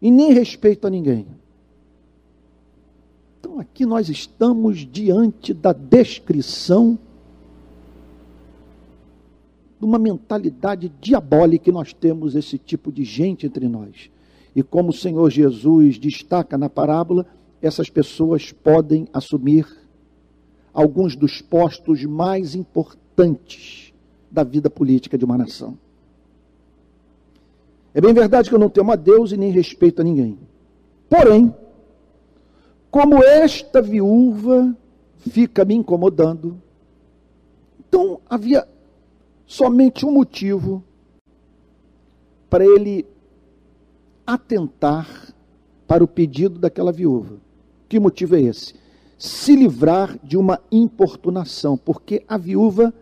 e 0.00 0.12
nem 0.12 0.32
respeito 0.32 0.86
a 0.86 0.90
ninguém. 0.90 1.26
Então 3.40 3.58
aqui 3.58 3.84
nós 3.84 4.08
estamos 4.08 4.86
diante 4.86 5.52
da 5.52 5.72
descrição 5.72 6.92
de 6.94 7.07
uma 9.80 9.98
mentalidade 9.98 10.92
diabólica 11.00 11.70
e 11.70 11.72
nós 11.72 11.92
temos 11.92 12.34
esse 12.34 12.58
tipo 12.58 12.90
de 12.90 13.04
gente 13.04 13.46
entre 13.46 13.68
nós. 13.68 14.10
E 14.54 14.62
como 14.62 14.90
o 14.90 14.94
Senhor 14.94 15.30
Jesus 15.30 15.98
destaca 15.98 16.58
na 16.58 16.68
parábola, 16.68 17.26
essas 17.62 17.88
pessoas 17.88 18.52
podem 18.52 19.06
assumir 19.12 19.66
alguns 20.72 21.14
dos 21.14 21.40
postos 21.40 22.04
mais 22.04 22.54
importantes 22.54 23.92
da 24.30 24.44
vida 24.44 24.68
política 24.68 25.16
de 25.16 25.24
uma 25.24 25.38
nação. 25.38 25.78
É 27.94 28.00
bem 28.00 28.12
verdade 28.12 28.48
que 28.48 28.54
eu 28.54 28.60
não 28.60 28.68
temo 28.68 28.92
a 28.92 28.96
Deus 28.96 29.32
e 29.32 29.36
nem 29.36 29.50
respeito 29.50 30.00
a 30.00 30.04
ninguém. 30.04 30.38
Porém, 31.08 31.54
como 32.90 33.22
esta 33.22 33.82
viúva 33.82 34.76
fica 35.18 35.64
me 35.64 35.74
incomodando, 35.74 36.60
então 37.80 38.20
havia 38.28 38.66
somente 39.48 40.04
um 40.04 40.12
motivo 40.12 40.84
para 42.50 42.66
ele 42.66 43.06
atentar 44.26 45.32
para 45.86 46.04
o 46.04 46.06
pedido 46.06 46.58
daquela 46.58 46.92
viúva. 46.92 47.38
Que 47.88 47.98
motivo 47.98 48.36
é 48.36 48.42
esse? 48.42 48.74
Se 49.16 49.56
livrar 49.56 50.18
de 50.22 50.36
uma 50.36 50.60
importunação, 50.70 51.78
porque 51.78 52.22
a 52.28 52.36
viúva 52.36 52.92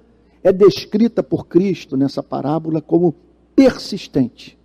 é 0.42 0.52
descrita 0.52 1.20
por 1.20 1.48
Cristo 1.48 1.96
nessa 1.96 2.22
parábola 2.22 2.80
como 2.80 3.12
persistente. 3.56 4.56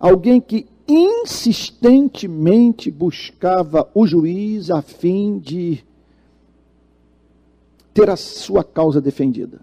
Alguém 0.00 0.40
que 0.40 0.66
insistentemente 0.88 2.90
buscava 2.90 3.90
o 3.94 4.06
juiz 4.06 4.70
a 4.70 4.80
fim 4.80 5.38
de 5.38 5.84
ter 7.92 8.08
a 8.08 8.16
sua 8.16 8.64
causa 8.64 9.02
defendida. 9.02 9.60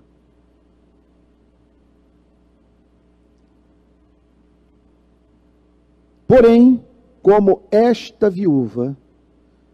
Porém, 6.29 6.79
como 7.23 7.63
esta 7.71 8.29
viúva 8.29 8.95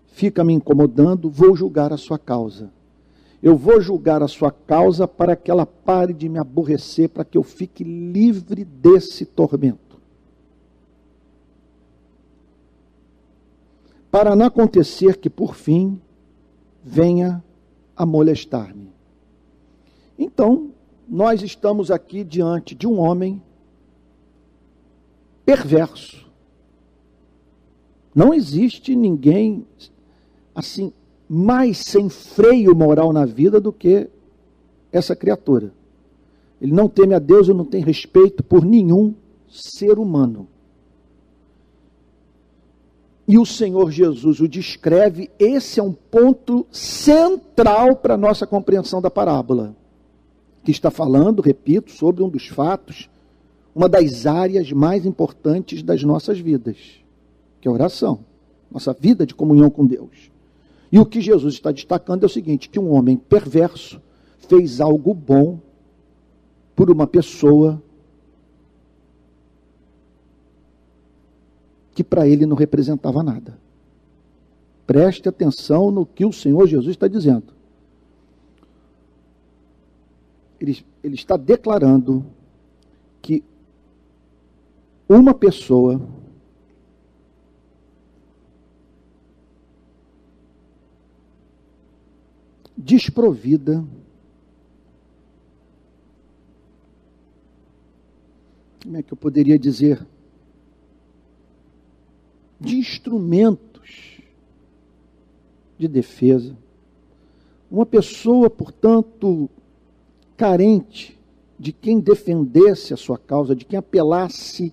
fica 0.07 0.41
me 0.41 0.53
incomodando, 0.53 1.29
vou 1.29 1.53
julgar 1.53 1.91
a 1.91 1.97
sua 1.97 2.17
causa. 2.17 2.71
Eu 3.43 3.57
vou 3.57 3.81
julgar 3.81 4.23
a 4.23 4.27
sua 4.29 4.51
causa 4.51 5.05
para 5.05 5.35
que 5.35 5.51
ela 5.51 5.65
pare 5.65 6.13
de 6.13 6.29
me 6.29 6.39
aborrecer, 6.39 7.09
para 7.09 7.25
que 7.25 7.37
eu 7.37 7.43
fique 7.43 7.83
livre 7.83 8.63
desse 8.63 9.25
tormento. 9.25 9.99
Para 14.09 14.33
não 14.33 14.45
acontecer 14.45 15.17
que, 15.17 15.29
por 15.29 15.55
fim, 15.55 15.99
venha 16.81 17.43
a 17.97 18.05
molestar-me. 18.05 18.93
Então, 20.17 20.71
nós 21.05 21.41
estamos 21.41 21.91
aqui 21.91 22.23
diante 22.23 22.73
de 22.73 22.87
um 22.87 22.97
homem 22.97 23.41
perverso, 25.45 26.24
não 28.15 28.33
existe 28.33 28.95
ninguém 28.95 29.67
assim 30.55 30.93
mais 31.27 31.79
sem 31.79 32.07
freio 32.07 32.73
moral 32.73 33.11
na 33.11 33.25
vida 33.25 33.59
do 33.59 33.73
que 33.73 34.07
essa 34.89 35.13
criatura. 35.13 35.73
Ele 36.61 36.71
não 36.71 36.87
teme 36.87 37.13
a 37.13 37.19
Deus 37.19 37.49
e 37.49 37.53
não 37.53 37.65
tem 37.65 37.83
respeito 37.83 38.41
por 38.41 38.63
nenhum 38.63 39.13
ser 39.49 39.99
humano. 39.99 40.47
E 43.27 43.37
o 43.37 43.45
Senhor 43.45 43.91
Jesus 43.91 44.39
o 44.39 44.47
descreve, 44.47 45.29
esse 45.37 45.79
é 45.79 45.83
um 45.83 45.91
ponto 45.91 46.65
central 46.71 47.97
para 47.97 48.13
a 48.13 48.17
nossa 48.17 48.47
compreensão 48.47 49.01
da 49.01 49.09
parábola, 49.09 49.75
que 50.63 50.71
está 50.71 50.91
falando, 50.91 51.41
repito, 51.41 51.91
sobre 51.91 52.23
um 52.23 52.29
dos 52.29 52.47
fatos, 52.47 53.09
uma 53.75 53.89
das 53.89 54.25
áreas 54.25 54.71
mais 54.71 55.05
importantes 55.05 55.83
das 55.83 56.03
nossas 56.03 56.39
vidas 56.39 57.04
que 57.65 57.67
é 57.67 57.71
oração, 57.71 58.19
nossa 58.69 58.93
vida 58.93 59.25
de 59.25 59.33
comunhão 59.33 59.71
com 59.71 59.87
Deus. 59.87 60.29
E 60.91 60.99
o 60.99 61.05
que 61.05 61.19
Jesus 61.19 61.55
está 61.55 61.71
destacando 61.71 62.21
é 62.21 62.27
o 62.27 62.29
seguinte: 62.29 62.69
que 62.69 62.79
um 62.79 62.91
homem 62.91 63.17
perverso 63.17 63.99
fez 64.37 64.79
algo 64.79 65.15
bom 65.15 65.59
por 66.75 66.91
uma 66.91 67.07
pessoa 67.07 67.81
que 71.95 72.03
para 72.03 72.27
ele 72.27 72.45
não 72.45 72.55
representava 72.55 73.23
nada. 73.23 73.57
Preste 74.85 75.27
atenção 75.27 75.89
no 75.89 76.05
que 76.05 76.23
o 76.23 76.31
Senhor 76.31 76.67
Jesus 76.67 76.91
está 76.91 77.07
dizendo. 77.07 77.51
Ele, 80.61 80.85
ele 81.03 81.15
está 81.15 81.35
declarando 81.35 82.23
que 83.23 83.43
uma 85.09 85.33
pessoa 85.33 85.99
desprovida 92.77 93.85
como 98.85 98.97
é 98.97 99.03
que 99.03 99.11
eu 99.11 99.17
poderia 99.17 99.57
dizer? 99.57 100.05
De 102.61 102.75
instrumentos 102.75 104.21
de 105.75 105.87
defesa. 105.87 106.55
Uma 107.69 107.85
pessoa, 107.85 108.47
portanto, 108.47 109.49
carente 110.37 111.19
de 111.57 111.73
quem 111.73 111.99
defendesse 111.99 112.93
a 112.93 112.97
sua 112.97 113.17
causa, 113.17 113.55
de 113.55 113.65
quem 113.65 113.79
apelasse 113.79 114.71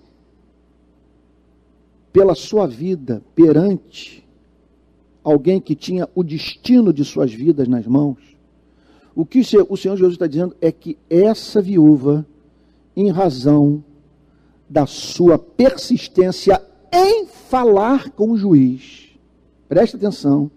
pela 2.11 2.35
sua 2.35 2.67
vida 2.67 3.23
perante 3.33 4.22
alguém 5.23 5.59
que 5.59 5.75
tinha 5.75 6.09
o 6.13 6.23
destino 6.23 6.91
de 6.91 7.05
suas 7.05 7.33
vidas 7.33 7.67
nas 7.67 7.87
mãos. 7.87 8.17
O 9.15 9.25
que 9.25 9.39
o 9.39 9.77
Senhor 9.77 9.95
Jesus 9.95 10.13
está 10.13 10.27
dizendo 10.27 10.55
é 10.59 10.71
que 10.71 10.97
essa 11.09 11.61
viúva, 11.61 12.25
em 12.95 13.09
razão 13.09 13.83
da 14.67 14.85
sua 14.85 15.37
persistência 15.37 16.61
em 16.91 17.27
falar 17.27 18.09
com 18.11 18.31
o 18.31 18.37
juiz, 18.37 19.09
preste 19.69 19.95
atenção, 19.95 20.49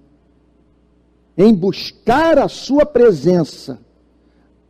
em 1.36 1.54
buscar 1.54 2.38
a 2.38 2.48
sua 2.48 2.86
presença, 2.86 3.78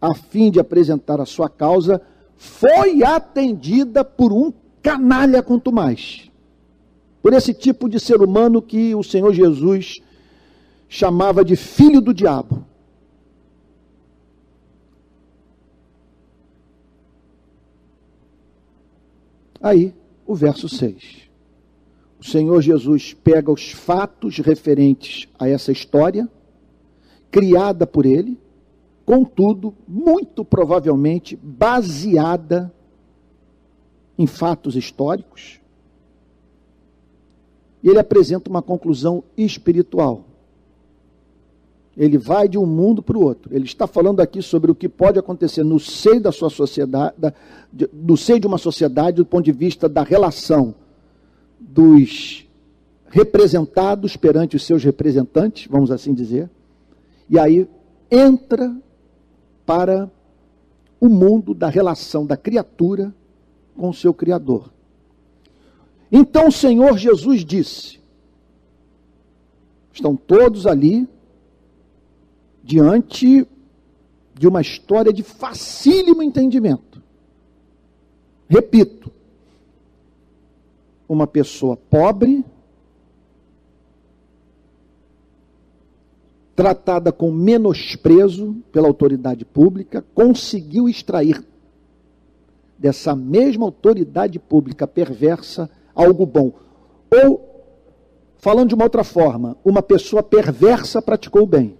a 0.00 0.14
fim 0.14 0.50
de 0.50 0.58
apresentar 0.58 1.20
a 1.20 1.26
sua 1.26 1.48
causa, 1.48 2.02
foi 2.36 3.02
atendida 3.04 4.04
por 4.04 4.32
um 4.32 4.52
canalha 4.82 5.42
quanto 5.42 5.72
mais. 5.72 6.30
Por 7.26 7.32
esse 7.32 7.52
tipo 7.52 7.88
de 7.88 7.98
ser 7.98 8.22
humano 8.22 8.62
que 8.62 8.94
o 8.94 9.02
Senhor 9.02 9.34
Jesus 9.34 9.96
chamava 10.88 11.44
de 11.44 11.56
filho 11.56 12.00
do 12.00 12.14
diabo. 12.14 12.64
Aí, 19.60 19.92
o 20.24 20.36
verso 20.36 20.68
6. 20.68 21.28
O 22.20 22.24
Senhor 22.24 22.62
Jesus 22.62 23.12
pega 23.12 23.50
os 23.50 23.72
fatos 23.72 24.38
referentes 24.38 25.26
a 25.36 25.48
essa 25.48 25.72
história, 25.72 26.30
criada 27.28 27.88
por 27.88 28.06
ele, 28.06 28.38
contudo, 29.04 29.74
muito 29.88 30.44
provavelmente 30.44 31.34
baseada 31.34 32.72
em 34.16 34.28
fatos 34.28 34.76
históricos, 34.76 35.58
e 37.86 37.88
ele 37.88 38.00
apresenta 38.00 38.50
uma 38.50 38.60
conclusão 38.60 39.22
espiritual. 39.38 40.24
Ele 41.96 42.18
vai 42.18 42.48
de 42.48 42.58
um 42.58 42.66
mundo 42.66 43.00
para 43.00 43.16
o 43.16 43.22
outro. 43.22 43.54
Ele 43.54 43.64
está 43.64 43.86
falando 43.86 44.18
aqui 44.18 44.42
sobre 44.42 44.72
o 44.72 44.74
que 44.74 44.88
pode 44.88 45.20
acontecer 45.20 45.62
no 45.62 45.78
seio 45.78 46.20
da 46.20 46.32
sua 46.32 46.50
sociedade, 46.50 47.14
da, 47.16 47.32
de, 47.72 47.88
no 47.92 48.16
seio 48.16 48.40
de 48.40 48.46
uma 48.48 48.58
sociedade, 48.58 49.18
do 49.18 49.24
ponto 49.24 49.44
de 49.44 49.52
vista 49.52 49.88
da 49.88 50.02
relação 50.02 50.74
dos 51.60 52.44
representados 53.06 54.16
perante 54.16 54.56
os 54.56 54.64
seus 54.64 54.82
representantes, 54.82 55.68
vamos 55.70 55.92
assim 55.92 56.12
dizer, 56.12 56.50
e 57.30 57.38
aí 57.38 57.68
entra 58.10 58.76
para 59.64 60.10
o 61.00 61.08
mundo 61.08 61.54
da 61.54 61.68
relação 61.68 62.26
da 62.26 62.36
criatura 62.36 63.14
com 63.76 63.90
o 63.90 63.94
seu 63.94 64.12
Criador. 64.12 64.74
Então 66.18 66.48
o 66.48 66.52
Senhor 66.52 66.96
Jesus 66.96 67.44
disse: 67.44 68.00
estão 69.92 70.16
todos 70.16 70.66
ali 70.66 71.06
diante 72.64 73.46
de 74.32 74.48
uma 74.48 74.62
história 74.62 75.12
de 75.12 75.22
facílimo 75.22 76.22
entendimento. 76.22 77.02
Repito, 78.48 79.12
uma 81.06 81.26
pessoa 81.26 81.76
pobre, 81.76 82.42
tratada 86.54 87.12
com 87.12 87.30
menosprezo 87.30 88.56
pela 88.72 88.88
autoridade 88.88 89.44
pública, 89.44 90.02
conseguiu 90.14 90.88
extrair 90.88 91.46
dessa 92.78 93.14
mesma 93.14 93.66
autoridade 93.66 94.38
pública 94.38 94.86
perversa 94.86 95.70
algo 95.96 96.24
bom. 96.24 96.52
Ou, 97.10 97.64
falando 98.38 98.68
de 98.68 98.76
uma 98.76 98.84
outra 98.84 99.02
forma, 99.02 99.56
uma 99.64 99.82
pessoa 99.82 100.22
perversa 100.22 101.02
praticou 101.02 101.42
o 101.42 101.46
bem, 101.46 101.76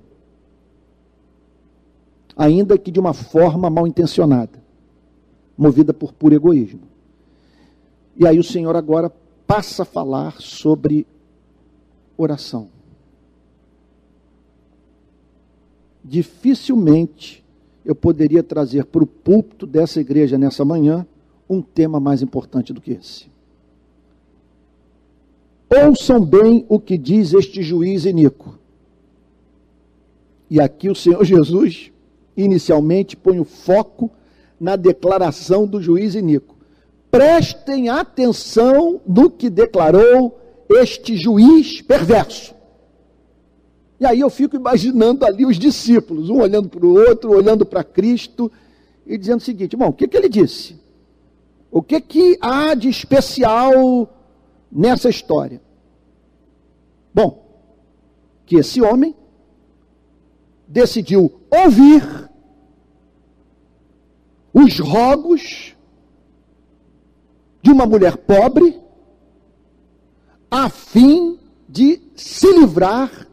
ainda 2.37 2.77
que 2.77 2.91
de 2.91 2.99
uma 2.99 3.13
forma 3.13 3.71
mal 3.71 3.87
intencionada, 3.87 4.61
movida 5.57 5.95
por 5.95 6.13
puro 6.13 6.35
egoísmo. 6.35 6.83
E 8.17 8.27
aí 8.27 8.39
o 8.39 8.45
Senhor 8.45 8.75
agora 8.75 9.13
passa 9.47 9.83
a 9.83 9.87
falar 9.87 10.41
sobre 10.41 11.07
oração. 12.17 12.71
dificilmente 16.07 17.45
eu 17.85 17.95
poderia 17.95 18.43
trazer 18.43 18.85
para 18.87 19.03
o 19.03 19.07
púlpito 19.07 19.67
dessa 19.67 20.01
igreja 20.01 20.39
nessa 20.39 20.65
manhã 20.65 21.07
um 21.49 21.61
tema 21.61 21.99
mais 22.01 22.23
importante 22.23 22.73
do 22.73 22.81
que 22.81 22.93
esse. 22.93 23.29
Ouçam 25.69 26.25
bem 26.25 26.65
o 26.69 26.79
que 26.79 26.97
diz 26.97 27.35
este 27.35 27.63
juiz 27.63 28.05
iníquo. 28.05 28.57
E 30.49 30.61
aqui 30.61 30.89
o 30.89 30.95
Senhor 30.95 31.23
Jesus, 31.27 31.91
inicialmente, 32.37 33.17
põe 33.17 33.39
o 33.41 33.45
foco 33.45 34.11
na 34.61 34.77
declaração 34.77 35.67
do 35.67 35.83
juiz 35.83 36.15
iníquo. 36.15 36.55
Prestem 37.11 37.89
atenção 37.89 39.01
no 39.07 39.31
que 39.31 39.51
declarou 39.51 40.39
este 40.69 41.17
juiz 41.17 41.81
perverso. 41.81 42.55
E 43.99 44.05
aí 44.05 44.21
eu 44.21 44.29
fico 44.29 44.57
imaginando 44.57 45.25
ali 45.25 45.47
os 45.47 45.59
discípulos, 45.59 46.29
um 46.29 46.41
olhando 46.41 46.69
para 46.69 46.85
o 46.85 46.95
outro, 46.95 47.31
olhando 47.31 47.65
para 47.65 47.83
Cristo 47.83 48.53
e 49.07 49.17
dizendo 49.17 49.41
o 49.41 49.45
seguinte: 49.45 49.77
bom, 49.77 49.89
o 49.89 49.93
que, 49.93 50.07
que 50.07 50.17
ele 50.17 50.29
disse? 50.29 50.77
O 51.71 51.83
que, 51.83 52.01
que 52.01 52.39
há 52.41 52.75
de 52.75 52.89
especial 52.89 54.09
nessa 54.77 55.09
história? 55.09 55.62
Bom, 57.15 57.47
que 58.45 58.57
esse 58.57 58.83
homem 58.83 59.17
decidiu 60.69 61.41
ouvir 61.51 62.31
os 64.53 64.79
rogos 64.79 65.75
de 67.62 67.71
uma 67.71 67.87
mulher 67.87 68.19
pobre 68.19 68.79
a 70.51 70.69
fim 70.69 71.39
de 71.69 72.01
se 72.15 72.47
livrar 72.53 73.27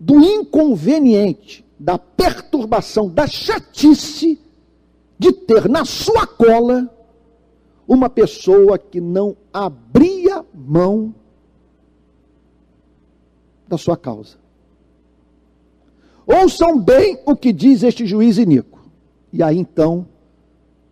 do 0.00 0.20
inconveniente, 0.20 1.64
da 1.78 1.98
perturbação, 1.98 3.08
da 3.08 3.26
chatice 3.26 4.40
de 5.18 5.32
ter 5.32 5.68
na 5.68 5.84
sua 5.84 6.26
cola 6.26 6.90
uma 7.86 8.08
pessoa 8.08 8.78
que 8.78 9.00
não 9.00 9.36
abria 9.52 10.44
mão 10.54 11.14
da 13.68 13.76
sua 13.76 13.96
causa. 13.96 14.36
Ouçam 16.26 16.80
bem 16.80 17.20
o 17.26 17.36
que 17.36 17.52
diz 17.52 17.82
este 17.82 18.06
juiz 18.06 18.38
iníquo. 18.38 18.80
E 19.32 19.42
aí 19.42 19.58
então, 19.58 20.06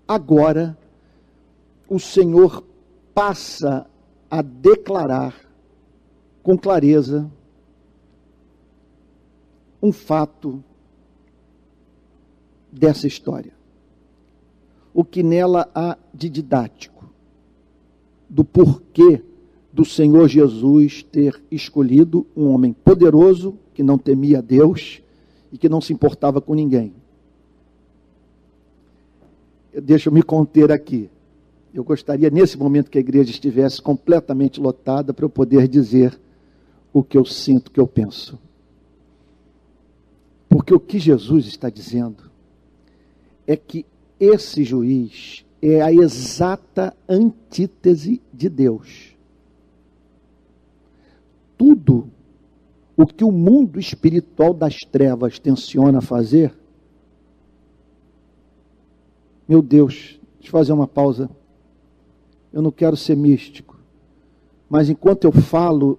agora, 0.07 0.77
o 1.89 1.99
Senhor 1.99 2.63
passa 3.15 3.87
a 4.31 4.43
declarar 4.43 5.35
com 6.43 6.59
clareza 6.59 7.31
um 9.83 9.93
fato 9.93 10.63
dessa 12.71 13.07
história. 13.07 13.53
O 14.95 15.05
que 15.05 15.23
nela 15.23 15.71
há 15.75 15.97
de 16.13 16.29
didático, 16.29 17.11
do 18.29 18.45
porquê 18.45 19.23
do 19.73 19.85
Senhor 19.85 20.29
Jesus 20.29 21.03
ter 21.03 21.41
escolhido 21.51 22.27
um 22.37 22.49
homem 22.49 22.73
poderoso, 22.73 23.59
que 23.73 23.83
não 23.83 23.97
temia 23.97 24.43
Deus 24.43 25.03
e 25.51 25.57
que 25.57 25.69
não 25.69 25.81
se 25.81 25.93
importava 25.93 26.41
com 26.41 26.55
ninguém. 26.55 26.93
Deixa 29.83 30.11
eu 30.11 30.13
me 30.13 30.23
conter 30.23 30.71
aqui. 30.71 31.09
Eu 31.73 31.83
gostaria, 31.83 32.29
nesse 32.29 32.59
momento, 32.59 32.91
que 32.91 32.99
a 32.99 33.01
igreja 33.01 33.31
estivesse 33.31 33.81
completamente 33.81 34.61
lotada 34.61 35.15
para 35.15 35.25
eu 35.25 35.31
poder 35.31 35.67
dizer 35.67 36.21
o 36.93 37.03
que 37.03 37.17
eu 37.17 37.25
sinto, 37.25 37.69
o 37.69 37.71
que 37.71 37.81
eu 37.81 37.87
penso. 37.87 38.39
Porque 40.51 40.75
o 40.75 40.81
que 40.81 40.99
Jesus 40.99 41.47
está 41.47 41.71
dizendo 41.71 42.31
é 43.47 43.57
que 43.57 43.87
esse 44.25 44.63
juiz 44.63 45.45
é 45.61 45.83
a 45.83 45.93
exata 45.93 46.97
antítese 47.09 48.23
de 48.33 48.49
Deus. 48.49 49.17
Tudo 51.59 52.09
o 52.97 53.05
que 53.05 53.25
o 53.25 53.33
mundo 53.33 53.81
espiritual 53.81 54.55
das 54.55 54.77
trevas 54.77 55.41
tenciona 55.41 56.01
fazer, 56.01 56.55
meu 59.49 59.61
Deus, 59.61 60.21
deixa 60.35 60.49
eu 60.49 60.53
fazer 60.53 60.73
uma 60.73 60.87
pausa. 60.87 61.29
Eu 62.53 62.63
não 62.63 62.71
quero 62.71 62.97
ser 62.97 63.17
místico, 63.17 63.77
mas 64.71 64.89
enquanto 64.89 65.25
eu 65.25 65.33
falo, 65.33 65.99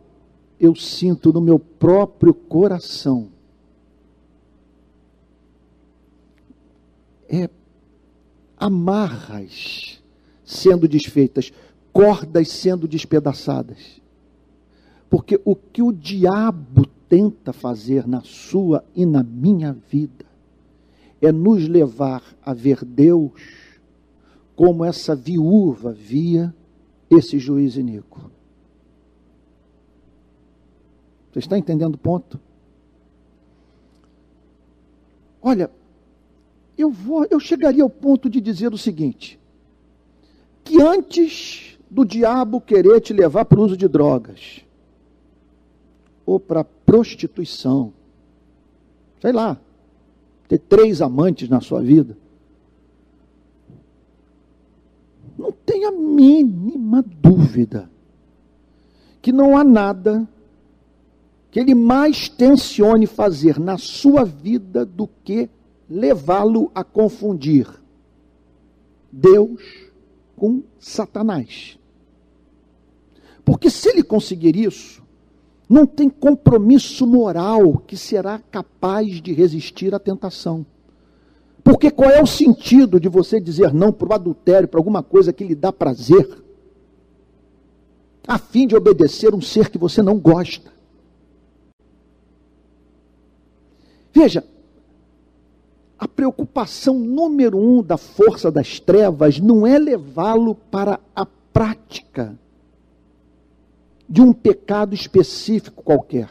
eu 0.58 0.74
sinto 0.76 1.34
no 1.34 1.42
meu 1.42 1.60
próprio 1.60 2.34
coração 2.34 3.28
é 7.28 7.50
amarras 8.64 10.02
sendo 10.46 10.88
desfeitas, 10.88 11.52
cordas 11.92 12.48
sendo 12.48 12.88
despedaçadas. 12.88 14.02
Porque 15.10 15.40
o 15.44 15.54
que 15.54 15.82
o 15.82 15.92
diabo 15.92 16.86
tenta 17.10 17.52
fazer 17.52 18.08
na 18.08 18.22
sua 18.22 18.82
e 18.96 19.06
na 19.06 19.22
minha 19.22 19.74
vida 19.74 20.26
é 21.22 21.30
nos 21.30 21.68
levar 21.68 22.24
a 22.42 22.54
ver 22.54 22.86
Deus 22.86 23.34
como 24.56 24.86
essa 24.86 25.14
viúva 25.14 25.92
via 25.92 26.56
esse 27.10 27.38
juiz 27.40 27.76
iníquo. 27.76 28.32
Você 31.32 31.40
está 31.40 31.58
entendendo 31.58 31.96
o 31.96 31.98
ponto? 31.98 32.40
Olha, 35.42 35.70
eu 36.78 36.90
vou, 36.90 37.26
eu 37.30 37.40
chegaria 37.40 37.84
ao 37.84 37.90
ponto 37.90 38.30
de 38.30 38.42
dizer 38.42 38.74
o 38.74 38.78
seguinte: 38.78 39.40
que 40.64 40.82
antes 40.82 41.78
do 41.90 42.04
diabo 42.04 42.60
querer 42.60 43.00
te 43.02 43.14
levar 43.14 43.46
para 43.46 43.60
o 43.60 43.64
uso 43.64 43.78
de 43.78 43.88
drogas 43.88 44.62
ou 46.26 46.40
para 46.40 46.64
prostituição, 46.64 47.94
sei 49.22 49.32
lá, 49.32 49.58
ter 50.48 50.58
três 50.58 51.02
amantes 51.02 51.50
na 51.50 51.62
sua 51.62 51.82
vida, 51.82 52.18
não 55.38 55.52
tenha 55.52 55.90
a 55.90 55.92
mínima 55.92 57.04
dúvida 57.04 57.90
que 59.22 59.32
não 59.32 59.58
há 59.58 59.64
nada 59.64 60.28
que 61.50 61.60
ele 61.60 61.76
mais 61.76 62.28
tencione 62.28 63.06
fazer 63.06 63.60
na 63.60 63.78
sua 63.78 64.26
vida 64.26 64.84
do 64.84 65.08
que 65.24 65.50
levá-lo 65.90 66.72
a 66.74 66.84
confundir 66.84 67.68
Deus 69.12 69.62
com 70.36 70.64
Satanás. 70.80 71.78
Porque 73.46 73.70
se 73.70 73.90
ele 73.90 74.04
conseguir 74.04 74.56
isso, 74.56 75.04
não 75.70 75.86
tem 75.86 76.10
compromisso 76.10 77.06
moral 77.06 77.78
que 77.78 77.98
será 77.98 78.40
capaz 78.40 79.22
de 79.22 79.34
resistir 79.34 79.94
à 79.94 80.00
tentação. 80.00 80.66
Porque 81.64 81.90
qual 81.90 82.10
é 82.10 82.22
o 82.22 82.28
sentido 82.28 83.00
de 83.00 83.08
você 83.08 83.40
dizer 83.40 83.74
não 83.74 83.92
para 83.92 84.10
o 84.10 84.14
adultério, 84.14 84.68
para 84.68 84.80
alguma 84.80 85.02
coisa 85.02 85.32
que 85.32 85.44
lhe 85.44 85.56
dá 85.56 85.72
prazer, 85.72 86.44
a 88.28 88.38
fim 88.38 88.68
de 88.68 88.76
obedecer 88.76 89.34
um 89.34 89.42
ser 89.42 89.70
que 89.70 89.78
você 89.78 90.02
não 90.02 90.20
gosta? 90.20 90.72
Veja, 94.12 94.46
a 96.04 96.08
preocupação 96.08 97.00
número 97.00 97.58
um 97.58 97.82
da 97.82 97.96
força 97.96 98.52
das 98.52 98.78
trevas 98.78 99.40
não 99.40 99.66
é 99.66 99.80
levá-lo 99.80 100.54
para 100.54 101.00
a 101.16 101.26
prática 101.26 102.38
de 104.10 104.22
um 104.22 104.34
pecado 104.34 104.94
específico 104.94 105.82
qualquer. 105.82 106.30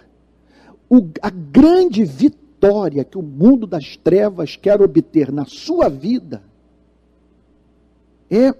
O, 0.91 1.09
a 1.23 1.31
grande 1.31 2.05
vitória 2.05 3.03
que 3.03 3.17
o 3.17 3.23
mundo 3.23 3.67
das 3.67 3.97
trevas 3.97 4.57
quer 4.57 4.79
obter 4.83 5.33
na 5.33 5.47
sua 5.47 5.89
vida 5.89 6.43
é 8.31 8.55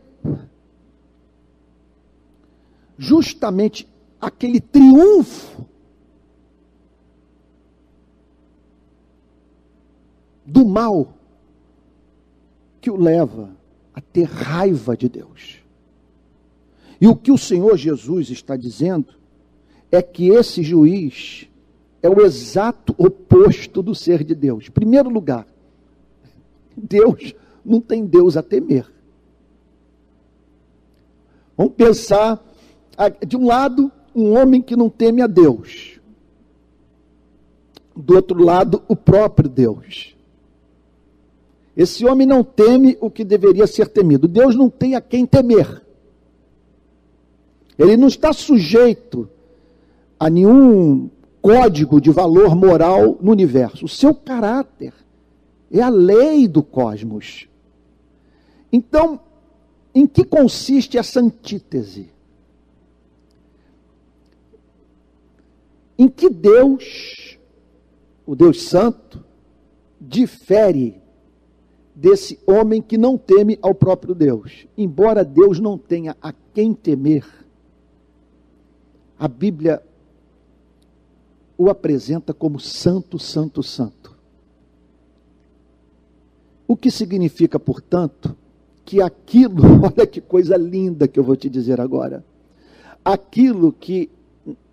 justamente 2.96 3.87
aquele 4.18 4.62
triunfo 4.62 5.66
do 10.44 10.64
mal 10.64 11.14
que 12.81 12.90
o 12.90 12.96
leva 12.96 13.50
a 13.94 14.00
ter 14.00 14.24
raiva 14.24 14.96
de 14.96 15.09
Deus. 15.09 15.62
E 17.00 17.07
o 17.07 17.16
que 17.16 17.33
o 17.33 17.38
Senhor 17.38 17.76
Jesus 17.76 18.31
está 18.31 18.57
dizendo 18.57 19.14
é 19.90 20.00
que 20.00 20.28
esse 20.28 20.62
juiz 20.62 21.48
é 22.02 22.09
o 22.09 22.20
exato 22.22 22.94
oposto 22.98 23.83
do 23.83 23.94
ser 23.94 24.24
de 24.24 24.35
Deus. 24.35 24.66
Em 24.68 24.70
primeiro 24.70 25.09
lugar, 25.09 25.46
Deus 26.76 27.35
não 27.64 27.81
tem 27.81 28.05
Deus 28.05 28.37
a 28.37 28.42
temer. 28.42 28.90
Vamos 31.57 31.74
pensar, 31.74 32.42
de 33.26 33.37
um 33.37 33.46
lado, 33.46 33.92
um 34.14 34.33
homem 34.33 34.61
que 34.61 34.74
não 34.74 34.88
teme 34.88 35.22
a 35.22 35.26
Deus. 35.26 36.00
Do 37.94 38.16
outro 38.16 38.42
lado, 38.42 38.83
o 38.88 38.96
próprio 38.96 39.48
Deus. 39.48 40.16
Esse 41.76 42.04
homem 42.04 42.26
não 42.26 42.44
teme 42.44 42.98
o 43.00 43.11
que 43.11 43.24
deveria 43.24 43.66
ser 43.66 43.88
temido. 43.88 44.28
Deus 44.28 44.54
não 44.54 44.68
tem 44.68 44.94
a 44.94 45.00
quem 45.00 45.24
temer. 45.24 45.82
Ele 47.78 47.96
não 47.96 48.08
está 48.08 48.32
sujeito 48.32 49.28
a 50.20 50.28
nenhum 50.28 51.11
código 51.40 52.00
de 52.00 52.11
valor 52.11 52.54
moral 52.54 53.18
no 53.20 53.32
universo. 53.32 53.87
O 53.87 53.88
seu 53.88 54.14
caráter 54.14 54.92
é 55.70 55.80
a 55.80 55.88
lei 55.88 56.46
do 56.46 56.62
cosmos. 56.62 57.48
Então, 58.70 59.18
em 59.94 60.06
que 60.06 60.24
consiste 60.24 60.96
essa 60.96 61.20
antítese? 61.20 62.11
Em 65.98 66.08
que 66.08 66.30
Deus, 66.30 67.38
o 68.26 68.37
Deus 68.37 68.62
Santo, 68.62 69.24
difere 70.00 71.01
desse 71.94 72.38
homem 72.46 72.81
que 72.81 72.96
não 72.96 73.18
teme 73.18 73.59
ao 73.61 73.74
próprio 73.74 74.14
Deus. 74.14 74.66
Embora 74.76 75.24
Deus 75.24 75.61
não 75.61 75.76
tenha 75.76 76.16
a 76.20 76.33
quem 76.55 76.72
temer, 76.72 77.24
a 79.18 79.28
Bíblia 79.28 79.83
o 81.57 81.70
apresenta 81.70 82.35
como 82.35 82.59
santo, 82.59 83.18
santo, 83.18 83.62
santo. 83.62 84.16
O 86.66 86.76
que 86.76 86.90
significa, 86.90 87.61
portanto, 87.61 88.35
que 88.85 89.00
aquilo, 89.00 89.62
olha 89.85 90.07
que 90.07 90.20
coisa 90.20 90.57
linda 90.57 91.07
que 91.07 91.20
eu 91.20 91.24
vou 91.24 91.37
te 91.37 91.48
dizer 91.48 91.81
agora, 91.81 92.24
aquilo 93.05 93.72
que 93.72 94.11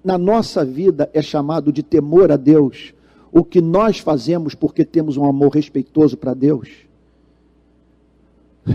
na 0.04 0.18
nossa 0.18 0.66
vida 0.66 1.10
é 1.14 1.22
chamado 1.22 1.72
de 1.72 1.84
temor 1.84 2.32
a 2.32 2.38
Deus, 2.38 2.94
o 3.32 3.44
que 3.44 3.62
nós 3.62 4.00
fazemos 4.00 4.56
porque 4.56 4.84
temos 4.84 5.18
um 5.18 5.26
amor 5.26 5.54
respeitoso 5.54 6.18
para 6.18 6.34
Deus, 6.34 6.89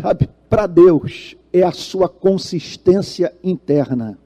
Sabe, 0.01 0.29
para 0.49 0.67
Deus 0.67 1.37
é 1.53 1.63
a 1.63 1.73
sua 1.73 2.09
consistência 2.09 3.35
interna. 3.43 4.19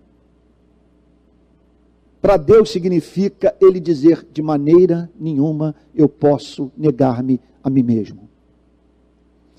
Para 2.21 2.37
Deus 2.37 2.71
significa 2.71 3.55
ele 3.61 3.79
dizer 3.79 4.27
de 4.33 4.43
maneira 4.43 5.11
nenhuma 5.19 5.75
eu 5.95 6.09
posso 6.09 6.71
negar-me 6.77 7.41
a 7.63 7.71
mim 7.71 7.83
mesmo. 7.83 8.29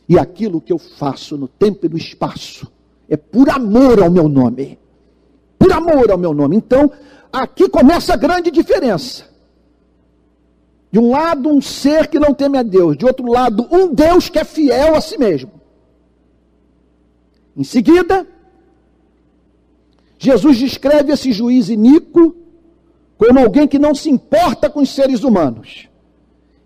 E 0.07 0.17
aquilo 0.17 0.59
que 0.59 0.73
eu 0.73 0.77
faço 0.77 1.37
no 1.37 1.47
tempo 1.47 1.85
e 1.85 1.89
no 1.89 1.97
espaço 1.97 2.71
é 3.07 3.15
por 3.15 3.49
amor 3.49 4.01
ao 4.01 4.09
meu 4.09 4.27
nome. 4.27 4.77
Por 5.57 5.71
amor 5.71 6.11
ao 6.11 6.17
meu 6.17 6.33
nome. 6.33 6.55
Então, 6.55 6.91
aqui 7.31 7.69
começa 7.69 8.13
a 8.13 8.17
grande 8.17 8.49
diferença. 8.51 9.25
De 10.91 10.97
um 10.99 11.11
lado, 11.11 11.49
um 11.49 11.61
ser 11.61 12.07
que 12.07 12.17
não 12.17 12.33
teme 12.33 12.57
a 12.57 12.63
Deus, 12.63 12.97
de 12.97 13.05
outro 13.05 13.31
lado, 13.31 13.67
um 13.71 13.93
Deus 13.93 14.27
que 14.27 14.39
é 14.39 14.43
fiel 14.43 14.95
a 14.95 15.01
si 15.01 15.17
mesmo. 15.17 15.58
Em 17.59 17.63
seguida, 17.65 18.25
Jesus 20.17 20.57
descreve 20.57 21.11
esse 21.11 21.33
juiz 21.33 21.67
iníquo 21.67 22.33
como 23.17 23.37
alguém 23.37 23.67
que 23.67 23.77
não 23.77 23.93
se 23.93 24.09
importa 24.09 24.69
com 24.69 24.79
os 24.79 24.95
seres 24.95 25.25
humanos, 25.25 25.89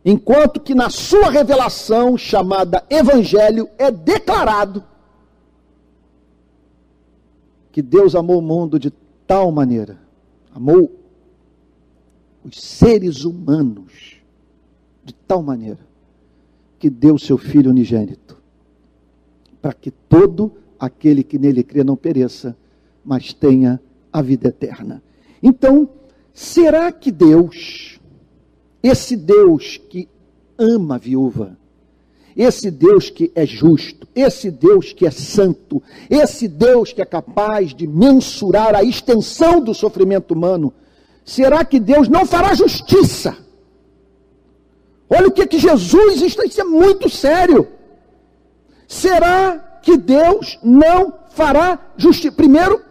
enquanto 0.05 0.59
que 0.59 0.75
na 0.75 0.91
sua 0.91 1.31
revelação, 1.31 2.15
chamada 2.15 2.85
Evangelho, 2.91 3.67
é 3.79 3.89
declarado 3.89 4.83
que 7.71 7.81
Deus 7.81 8.13
amou 8.13 8.37
o 8.37 8.41
mundo 8.43 8.77
de 8.77 8.91
tal 9.25 9.51
maneira, 9.51 9.97
amou 10.53 10.91
os 12.43 12.61
seres 12.61 13.23
humanos 13.23 14.17
de 15.03 15.11
tal 15.11 15.41
maneira, 15.41 15.79
que 16.77 16.87
deu 16.87 17.17
seu 17.17 17.39
Filho 17.39 17.71
unigênito, 17.71 18.37
para 19.59 19.73
que 19.73 19.89
todo 19.89 20.61
aquele 20.85 21.23
que 21.23 21.37
nele 21.37 21.63
crê 21.63 21.83
não 21.83 21.95
pereça, 21.95 22.55
mas 23.03 23.33
tenha 23.33 23.79
a 24.11 24.21
vida 24.21 24.49
eterna. 24.49 25.01
Então, 25.41 25.89
será 26.33 26.91
que 26.91 27.11
Deus 27.11 27.93
esse 28.83 29.15
Deus 29.15 29.79
que 29.89 30.09
ama 30.57 30.95
a 30.95 30.97
viúva, 30.97 31.57
esse 32.35 32.69
Deus 32.69 33.09
que 33.09 33.31
é 33.33 33.45
justo, 33.45 34.05
esse 34.13 34.51
Deus 34.51 34.91
que 34.91 35.07
é 35.07 35.11
santo, 35.11 35.81
esse 36.09 36.49
Deus 36.49 36.91
que 36.91 37.01
é 37.01 37.05
capaz 37.05 37.73
de 37.73 37.87
mensurar 37.87 38.75
a 38.75 38.83
extensão 38.83 39.61
do 39.61 39.73
sofrimento 39.73 40.33
humano, 40.33 40.73
será 41.23 41.63
que 41.63 41.79
Deus 41.79 42.09
não 42.09 42.25
fará 42.25 42.53
justiça? 42.53 43.37
Olha 45.09 45.27
o 45.27 45.31
que, 45.31 45.47
que 45.47 45.59
Jesus 45.59 46.21
está, 46.21 46.43
isso 46.43 46.59
é 46.59 46.65
muito 46.65 47.09
sério. 47.09 47.67
Será 48.87 49.72
que 49.83 49.97
Deus 49.97 50.57
não 50.63 51.13
fará 51.29 51.77
justiça? 51.97 52.33
Primeiro, 52.33 52.81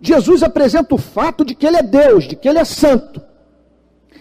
Jesus 0.00 0.42
apresenta 0.42 0.94
o 0.94 0.98
fato 0.98 1.44
de 1.44 1.54
que 1.54 1.66
Ele 1.66 1.76
é 1.76 1.82
Deus, 1.82 2.26
de 2.26 2.34
que 2.34 2.48
Ele 2.48 2.58
é 2.58 2.64
santo. 2.64 3.20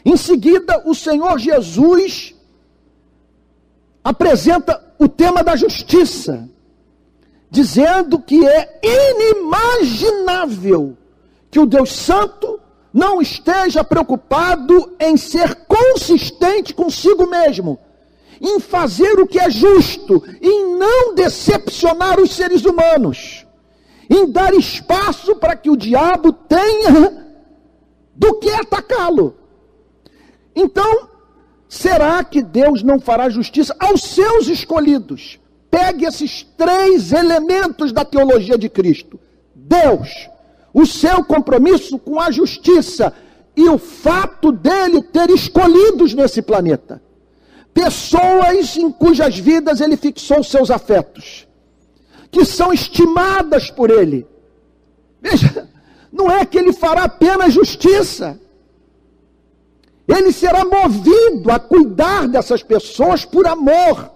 Em 0.05 0.17
seguida, 0.17 0.83
o 0.85 0.93
Senhor 0.93 1.39
Jesus 1.39 2.35
apresenta 4.03 4.83
o 4.99 5.07
tema 5.07 5.43
da 5.43 5.55
justiça, 5.55 6.49
dizendo 7.49 8.19
que 8.19 8.45
é 8.45 8.79
inimaginável 8.83 10.97
que 11.49 11.59
o 11.59 11.65
Deus 11.65 11.91
Santo 11.91 12.59
não 12.93 13.21
esteja 13.21 13.83
preocupado 13.83 14.93
em 14.99 15.15
ser 15.15 15.55
consistente 15.65 16.73
consigo 16.73 17.25
mesmo, 17.27 17.79
em 18.43 18.59
fazer 18.59 19.17
o 19.21 19.25
que 19.25 19.39
é 19.39 19.49
justo, 19.49 20.21
em 20.41 20.77
não 20.77 21.15
decepcionar 21.15 22.19
os 22.19 22.35
seres 22.35 22.65
humanos, 22.65 23.47
em 24.09 24.29
dar 24.29 24.53
espaço 24.53 25.37
para 25.37 25.55
que 25.55 25.69
o 25.69 25.77
diabo 25.77 26.33
tenha 26.33 27.25
do 28.13 28.33
que 28.39 28.49
atacá-lo. 28.49 29.37
Então, 30.53 31.07
será 31.69 32.21
que 32.21 32.43
Deus 32.43 32.83
não 32.83 32.99
fará 32.99 33.29
justiça 33.29 33.73
aos 33.79 34.03
seus 34.03 34.49
escolhidos? 34.49 35.39
Pegue 35.71 36.05
esses 36.05 36.43
três 36.57 37.13
elementos 37.13 37.93
da 37.93 38.03
teologia 38.03 38.57
de 38.57 38.67
Cristo: 38.67 39.17
Deus, 39.55 40.29
o 40.73 40.85
seu 40.85 41.23
compromisso 41.23 41.97
com 41.97 42.19
a 42.19 42.29
justiça 42.29 43.13
e 43.55 43.69
o 43.69 43.77
fato 43.77 44.51
dele 44.51 45.01
ter 45.01 45.29
escolhidos 45.29 46.13
nesse 46.13 46.41
planeta. 46.41 47.01
Pessoas 47.73 48.77
em 48.77 48.91
cujas 48.91 49.37
vidas 49.37 49.81
ele 49.81 49.97
fixou 49.97 50.43
seus 50.43 50.69
afetos, 50.69 51.47
que 52.31 52.45
são 52.45 52.71
estimadas 52.71 53.71
por 53.71 53.89
ele. 53.89 54.27
Veja, 55.21 55.69
não 56.11 56.29
é 56.29 56.45
que 56.45 56.57
ele 56.57 56.73
fará 56.73 57.03
apenas 57.05 57.53
justiça, 57.53 58.39
ele 60.07 60.31
será 60.31 60.63
movido 60.63 61.51
a 61.51 61.59
cuidar 61.59 62.27
dessas 62.27 62.61
pessoas 62.61 63.25
por 63.25 63.47
amor 63.47 64.13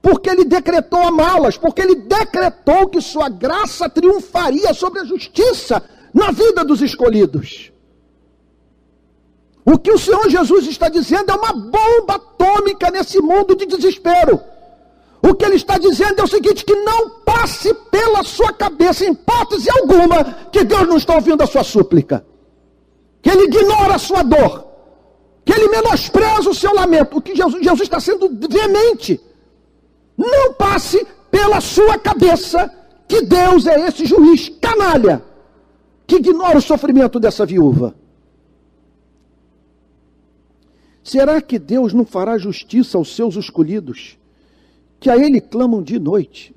porque 0.00 0.30
ele 0.30 0.44
decretou 0.44 1.00
amá-las, 1.00 1.56
porque 1.56 1.82
ele 1.82 1.96
decretou 1.96 2.88
que 2.88 3.00
sua 3.00 3.28
graça 3.28 3.88
triunfaria 3.88 4.72
sobre 4.72 5.00
a 5.00 5.04
justiça 5.04 5.82
na 6.14 6.30
vida 6.30 6.64
dos 6.64 6.80
escolhidos. 6.80 7.72
O 9.70 9.78
que 9.78 9.92
o 9.92 9.98
Senhor 9.98 10.26
Jesus 10.30 10.66
está 10.66 10.88
dizendo 10.88 11.30
é 11.30 11.34
uma 11.34 11.52
bomba 11.52 12.14
atômica 12.14 12.90
nesse 12.90 13.20
mundo 13.20 13.54
de 13.54 13.66
desespero. 13.66 14.40
O 15.20 15.34
que 15.34 15.44
ele 15.44 15.56
está 15.56 15.76
dizendo 15.76 16.20
é 16.20 16.24
o 16.24 16.26
seguinte: 16.26 16.64
que 16.64 16.74
não 16.74 17.10
passe 17.20 17.74
pela 17.90 18.24
sua 18.24 18.50
cabeça, 18.50 19.04
em 19.04 19.12
hipótese 19.12 19.68
alguma, 19.70 20.24
que 20.50 20.64
Deus 20.64 20.88
não 20.88 20.96
está 20.96 21.16
ouvindo 21.16 21.42
a 21.42 21.46
sua 21.46 21.62
súplica, 21.62 22.24
que 23.20 23.28
ele 23.28 23.44
ignora 23.44 23.96
a 23.96 23.98
sua 23.98 24.22
dor, 24.22 24.64
que 25.44 25.52
ele 25.52 25.68
menospreza 25.68 26.48
o 26.48 26.54
seu 26.54 26.72
lamento. 26.72 27.18
O 27.18 27.20
que 27.20 27.36
Jesus, 27.36 27.62
Jesus 27.62 27.82
está 27.82 28.00
sendo 28.00 28.30
veemente 28.48 29.20
não 30.16 30.54
passe 30.54 31.06
pela 31.30 31.60
sua 31.60 31.98
cabeça 31.98 32.72
que 33.06 33.20
Deus 33.20 33.66
é 33.66 33.86
esse 33.86 34.06
juiz 34.06 34.48
canalha 34.62 35.22
que 36.06 36.16
ignora 36.16 36.56
o 36.56 36.62
sofrimento 36.62 37.20
dessa 37.20 37.44
viúva. 37.44 37.94
Será 41.08 41.40
que 41.40 41.58
Deus 41.58 41.92
não 41.92 42.04
fará 42.04 42.36
justiça 42.36 42.98
aos 42.98 43.14
seus 43.14 43.36
escolhidos, 43.36 44.18
que 45.00 45.08
a 45.08 45.16
Ele 45.16 45.40
clamam 45.40 45.82
de 45.82 45.98
noite? 45.98 46.54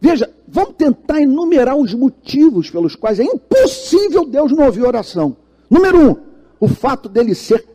Veja, 0.00 0.32
vamos 0.46 0.74
tentar 0.76 1.20
enumerar 1.20 1.76
os 1.76 1.92
motivos 1.92 2.70
pelos 2.70 2.94
quais 2.94 3.18
é 3.18 3.24
impossível 3.24 4.24
Deus 4.24 4.52
não 4.52 4.64
ouvir 4.64 4.82
oração. 4.82 5.36
Número 5.68 6.10
um, 6.10 6.16
o 6.60 6.68
fato 6.68 7.08
dele 7.08 7.34
ser 7.34 7.66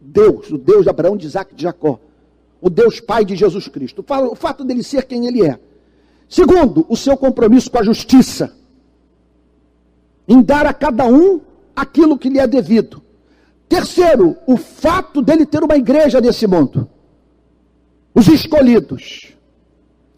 Deus, 0.00 0.50
o 0.50 0.58
Deus 0.58 0.82
de 0.82 0.90
Abraão, 0.90 1.16
de 1.16 1.26
Isaac 1.26 1.54
de 1.54 1.62
Jacó 1.62 2.00
o 2.60 2.68
Deus 2.68 3.00
Pai 3.00 3.24
de 3.24 3.34
Jesus 3.34 3.68
Cristo. 3.68 4.04
O 4.30 4.34
fato 4.34 4.64
dele 4.64 4.82
ser 4.82 5.06
quem 5.06 5.26
ele 5.26 5.46
é. 5.46 5.58
Segundo, 6.28 6.84
o 6.88 6.96
seu 6.96 7.16
compromisso 7.16 7.70
com 7.70 7.78
a 7.78 7.82
justiça. 7.82 8.52
Em 10.28 10.42
dar 10.42 10.66
a 10.66 10.72
cada 10.72 11.06
um 11.06 11.40
aquilo 11.74 12.18
que 12.18 12.28
lhe 12.28 12.38
é 12.38 12.46
devido. 12.46 13.02
Terceiro, 13.70 14.36
o 14.46 14.58
fato 14.58 15.22
dele 15.22 15.46
ter 15.46 15.64
uma 15.64 15.76
igreja 15.76 16.20
nesse 16.20 16.46
mundo. 16.46 16.86
Os 18.14 18.28
escolhidos. 18.28 19.32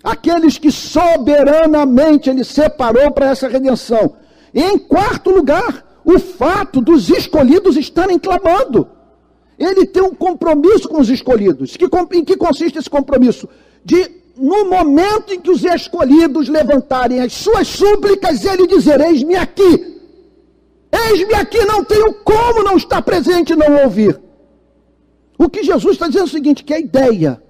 Aqueles 0.02 0.58
que 0.58 0.72
soberanamente 0.72 2.28
ele 2.28 2.42
separou 2.42 3.12
para 3.12 3.26
essa 3.30 3.46
redenção. 3.46 4.16
E 4.52 4.60
em 4.60 4.76
quarto 4.76 5.30
lugar, 5.30 6.00
o 6.04 6.18
fato 6.18 6.80
dos 6.80 7.08
escolhidos 7.08 7.76
estarem 7.76 8.18
clamando 8.18 8.88
ele 9.64 9.86
tem 9.86 10.02
um 10.02 10.14
compromisso 10.14 10.88
com 10.88 11.00
os 11.00 11.08
escolhidos. 11.08 11.76
Que, 11.76 11.88
em 12.12 12.24
que 12.24 12.36
consiste 12.36 12.78
esse 12.78 12.90
compromisso? 12.90 13.48
De, 13.84 14.10
no 14.36 14.68
momento 14.68 15.32
em 15.32 15.40
que 15.40 15.50
os 15.50 15.64
escolhidos 15.64 16.48
levantarem 16.48 17.20
as 17.20 17.32
suas 17.32 17.68
súplicas, 17.68 18.44
ele 18.44 18.66
dizer: 18.66 19.00
Eis-me 19.00 19.36
aqui. 19.36 19.91
Eis-me 20.92 21.35
aqui, 21.35 21.64
não 21.64 21.83
tenho 21.83 22.12
como 22.14 22.62
não 22.62 22.76
estar 22.76 23.00
presente 23.02 23.55
e 23.55 23.57
não 23.57 23.85
ouvir. 23.85 24.20
O 25.38 25.48
que 25.48 25.62
Jesus 25.62 25.94
está 25.94 26.07
dizendo 26.07 26.24
é 26.24 26.28
o 26.28 26.31
seguinte: 26.31 26.62
que 26.62 26.74
a 26.74 26.78
ideia 26.78 27.42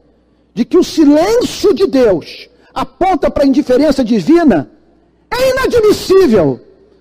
de 0.55 0.65
que 0.65 0.79
o 0.79 0.85
silêncio 0.85 1.75
de 1.75 1.87
Deus 1.87 2.49
aponta 2.73 3.31
para 3.31 3.45
a 3.45 3.47
indiferença 3.47 4.05
divina 4.05 4.71
é 5.31 5.51
inadmissível, 5.51 6.61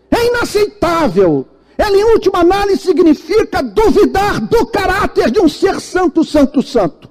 é 0.09 0.27
inaceitável, 0.27 1.45
ela, 1.77 1.97
em 1.97 2.03
última 2.03 2.39
análise, 2.39 2.81
significa 2.81 3.63
duvidar 3.63 4.39
do 4.39 4.65
caráter 4.67 5.31
de 5.31 5.39
um 5.39 5.49
ser 5.49 5.79
santo, 5.79 6.23
santo, 6.23 6.61
santo. 6.61 7.09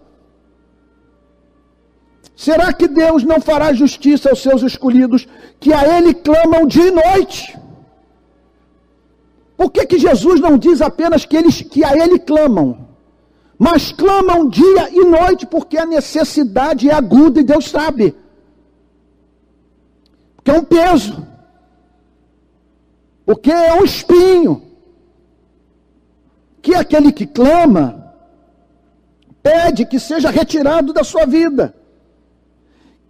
Será 2.37 2.73
que 2.73 2.87
Deus 2.87 3.25
não 3.25 3.41
fará 3.41 3.73
justiça 3.73 4.31
aos 4.31 4.41
seus 4.41 4.63
escolhidos, 4.63 5.27
que 5.59 5.73
a 5.73 5.99
Ele 5.99 6.15
clamam 6.15 6.67
dia 6.67 6.87
e 6.87 6.91
noite? 6.91 7.59
Por 9.61 9.71
que, 9.71 9.85
que 9.85 9.99
Jesus 9.99 10.41
não 10.41 10.57
diz 10.57 10.81
apenas 10.81 11.27
que, 11.27 11.37
eles, 11.37 11.61
que 11.61 11.85
a 11.85 11.93
Ele 11.95 12.19
clamam, 12.19 12.89
mas 13.59 13.93
clamam 13.93 14.49
dia 14.49 14.89
e 14.91 15.05
noite, 15.05 15.45
porque 15.47 15.77
a 15.77 15.85
necessidade 15.85 16.89
é 16.89 16.95
aguda 16.95 17.41
e 17.41 17.45
Deus 17.45 17.69
sabe. 17.69 18.17
Porque 20.37 20.51
é 20.51 20.55
um 20.55 20.65
peso 20.65 21.29
porque 23.27 23.53
é 23.53 23.75
um 23.75 23.85
espinho 23.85 24.63
que 26.63 26.75
aquele 26.75 27.13
que 27.13 27.27
clama 27.27 28.15
pede 29.43 29.85
que 29.85 29.99
seja 29.99 30.31
retirado 30.31 30.93
da 30.95 31.05
sua 31.05 31.27
vida. 31.27 31.75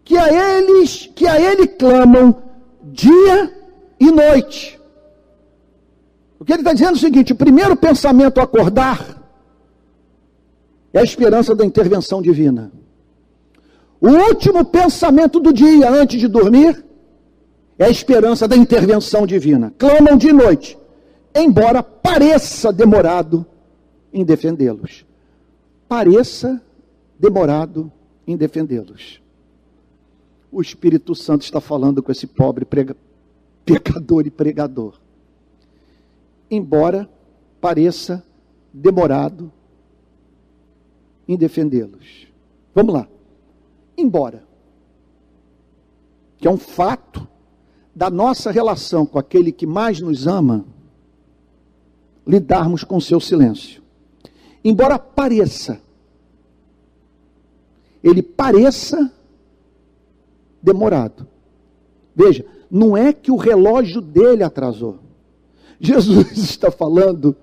Que 0.05 0.17
a 0.17 0.59
eles, 0.59 1.09
que 1.15 1.29
a 1.29 1.41
ele 1.41 1.69
clamam 1.69 2.43
dia 2.83 3.55
e 4.01 4.11
noite. 4.11 4.80
O 6.41 6.45
que 6.45 6.55
ele 6.55 6.63
está 6.63 6.73
dizendo 6.73 6.93
é 6.93 6.97
o 6.97 6.99
seguinte: 6.99 7.35
o 7.35 7.37
primeiro 7.37 7.77
pensamento 7.77 8.41
a 8.41 8.45
acordar 8.45 9.21
é 10.93 10.99
a 10.99 11.05
esperança 11.05 11.55
da 11.55 11.65
intervenção 11.65 12.23
divina. 12.23 12.73
O 14.01 14.09
último 14.09 14.65
pensamento 14.65 15.39
do 15.39 15.53
dia 15.53 15.91
antes 15.91 16.19
de 16.19 16.27
dormir 16.27 16.83
é 17.79 17.85
a 17.85 17.91
esperança 17.91 18.49
da 18.49 18.57
intervenção 18.57 19.27
divina. 19.27 19.73
Clamam 19.77 20.17
de 20.17 20.33
noite, 20.33 20.79
embora 21.35 21.83
pareça 21.83 22.73
demorado 22.73 23.45
em 24.11 24.25
defendê-los. 24.25 25.05
Pareça 25.87 26.61
demorado 27.19 27.93
em 28.27 28.37
defendê-los. 28.37 29.21
O 30.51 30.63
Espírito 30.63 31.15
Santo 31.15 31.43
está 31.43 31.61
falando 31.61 32.03
com 32.03 32.11
esse 32.11 32.27
pobre 32.27 32.65
prega, 32.65 32.97
pecador 33.65 34.27
e 34.27 34.31
pregador. 34.31 35.00
Embora 36.51 37.09
pareça 37.61 38.25
demorado 38.73 39.53
em 41.29 41.37
defendê-los. 41.37 42.27
Vamos 42.75 42.95
lá. 42.95 43.09
Embora, 43.97 44.43
que 46.39 46.49
é 46.49 46.51
um 46.51 46.57
fato 46.57 47.29
da 47.95 48.09
nossa 48.09 48.51
relação 48.51 49.05
com 49.05 49.19
aquele 49.19 49.53
que 49.53 49.67
mais 49.67 50.01
nos 50.01 50.27
ama, 50.27 50.65
lidarmos 52.27 52.85
com 52.85 53.01
seu 53.01 53.21
silêncio. 53.21 53.83
embora 54.65 54.99
pareça, 54.99 55.81
ele 58.03 58.23
pareça 58.23 59.13
demorado. 60.63 61.27
Veja, 62.15 62.45
não 62.71 62.97
é 62.97 63.13
que 63.13 63.31
o 63.31 63.37
relógio 63.37 64.01
dele 64.01 64.43
atrasou. 64.43 64.99
Jesus 65.81 66.37
está 66.37 66.71
falando 66.71 67.35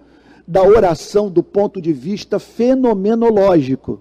da 0.48 0.64
oração 0.64 1.30
do 1.30 1.42
ponto 1.42 1.82
de 1.82 1.92
vista 1.92 2.40
fenomenológico. 2.40 3.94
O 3.94 4.00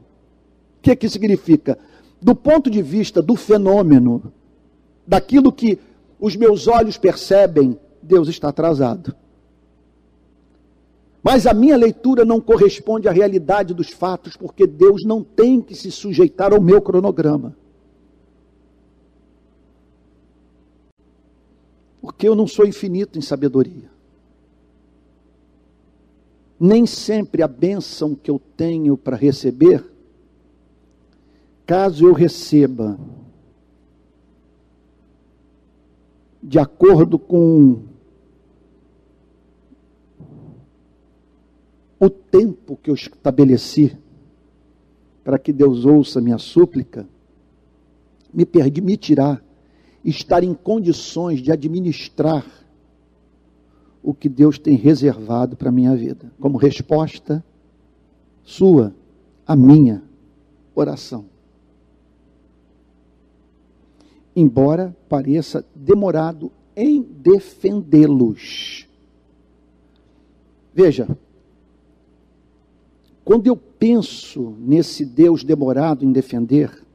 que, 0.83 0.95
que 0.95 1.09
significa? 1.09 1.79
Do 2.21 2.37
ponto 2.37 2.71
de 2.71 2.83
vista 2.83 3.21
do 3.23 3.35
fenômeno, 3.35 4.33
daquilo 5.07 5.51
que 5.51 5.79
os 6.21 6.37
meus 6.37 6.69
olhos 6.69 6.97
percebem, 6.97 7.79
Deus 8.03 8.29
está 8.29 8.49
atrasado. 8.49 9.15
Mas 11.23 11.45
a 11.45 11.53
minha 11.53 11.77
leitura 11.77 12.25
não 12.25 12.41
corresponde 12.41 13.09
à 13.09 13.13
realidade 13.13 13.75
dos 13.75 13.91
fatos, 13.91 14.37
porque 14.37 14.65
Deus 14.65 15.05
não 15.05 15.25
tem 15.25 15.61
que 15.61 15.75
se 15.75 15.91
sujeitar 15.91 16.53
ao 16.53 16.61
meu 16.61 16.81
cronograma. 16.81 17.57
Porque 22.01 22.29
eu 22.29 22.37
não 22.37 22.47
sou 22.47 22.65
infinito 22.65 23.19
em 23.19 23.23
sabedoria. 23.23 23.96
Nem 26.59 26.87
sempre 26.87 27.43
a 27.43 27.49
bênção 27.49 28.15
que 28.15 28.31
eu 28.31 28.41
tenho 28.57 28.97
para 28.97 29.17
receber, 29.17 29.85
caso 31.67 32.07
eu 32.07 32.13
receba 32.13 32.99
de 36.43 36.59
acordo 36.59 37.19
com 37.19 37.83
o 41.99 42.09
tempo 42.09 42.77
que 42.77 42.89
eu 42.89 42.95
estabeleci 42.95 43.97
para 45.25 45.41
que 45.41 45.53
Deus 45.53 45.85
ouça 45.85 46.21
minha 46.21 46.39
súplica, 46.39 47.05
me 48.33 48.47
permitirá 48.47 49.41
estar 50.05 50.45
em 50.45 50.55
condições 50.55 51.43
de 51.43 51.51
administrar 51.51 52.47
o 54.07 54.15
que 54.15 54.29
Deus 54.29 54.57
tem 54.57 54.77
reservado 54.77 55.57
para 55.57 55.69
a 55.69 55.73
minha 55.73 55.97
vida, 55.97 56.33
como 56.39 56.57
resposta 56.57 57.45
sua 58.45 58.95
à 59.45 59.57
minha 59.57 60.01
oração. 60.77 61.25
Embora 64.37 64.97
pareça 65.09 65.67
demorado 65.75 66.53
em 66.77 67.03
defendê-los. 67.03 68.87
Veja, 70.73 71.09
quando 73.25 73.49
eu 73.49 73.57
penso 73.57 74.55
nesse 74.61 75.05
Deus 75.05 75.43
demorado 75.43 76.05
em 76.05 76.13
defender, 76.13 76.87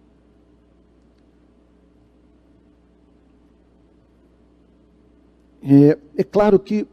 É, 5.64 5.96
é 6.18 6.24
claro 6.24 6.58
que 6.58 6.88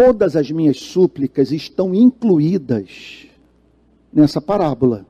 todas 0.00 0.34
as 0.34 0.50
minhas 0.50 0.78
súplicas 0.78 1.52
estão 1.52 1.94
incluídas 1.94 3.26
nessa 4.10 4.40
parábola. 4.40 5.04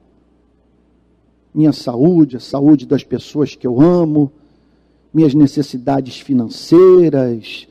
Minha 1.54 1.72
saúde, 1.72 2.36
a 2.36 2.40
saúde 2.40 2.86
das 2.86 3.04
pessoas 3.04 3.54
que 3.54 3.68
eu 3.68 3.80
amo, 3.80 4.32
minhas 5.14 5.32
necessidades 5.32 6.18
financeiras, 6.18 7.68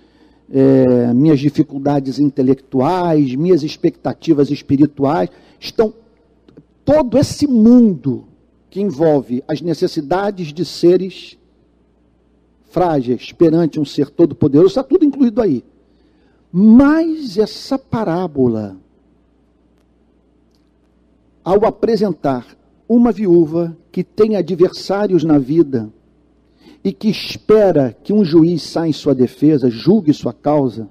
é, 0.49 1.13
minhas 1.13 1.41
dificuldades 1.41 2.19
intelectuais, 2.19 3.35
minhas 3.35 3.63
expectativas 3.63 4.49
espirituais, 4.49 5.29
estão 5.59 5.93
todo 6.85 7.17
esse 7.17 7.45
mundo 7.45 8.23
que 8.69 8.79
envolve 8.79 9.43
as 9.45 9.59
necessidades 9.59 10.53
de 10.53 10.63
seres 10.63 11.37
frágeis 12.69 13.33
perante 13.33 13.77
um 13.77 13.83
ser 13.83 14.09
todo-poderoso, 14.09 14.69
está 14.69 14.83
tudo 14.83 15.03
incluído 15.03 15.41
aí. 15.41 15.65
Mas 16.51 17.37
essa 17.37 17.77
parábola, 17.77 18.77
ao 21.43 21.65
apresentar 21.65 22.57
uma 22.87 23.11
viúva 23.11 23.77
que 23.91 24.03
tem 24.03 24.35
adversários 24.35 25.23
na 25.23 25.37
vida 25.37 25.91
e 26.83 26.91
que 26.91 27.09
espera 27.09 27.95
que 28.03 28.13
um 28.13 28.23
juiz 28.23 28.63
saia 28.63 28.89
em 28.89 28.93
sua 28.93 29.13
defesa, 29.13 29.69
julgue 29.69 30.13
sua 30.13 30.33
causa 30.33 30.89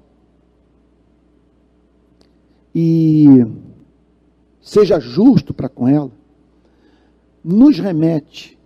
e 2.73 3.27
seja 4.61 4.99
justo 4.99 5.53
para 5.53 5.67
com 5.67 5.87
ela, 5.87 6.11
nos 7.43 7.79
remete 7.79 8.58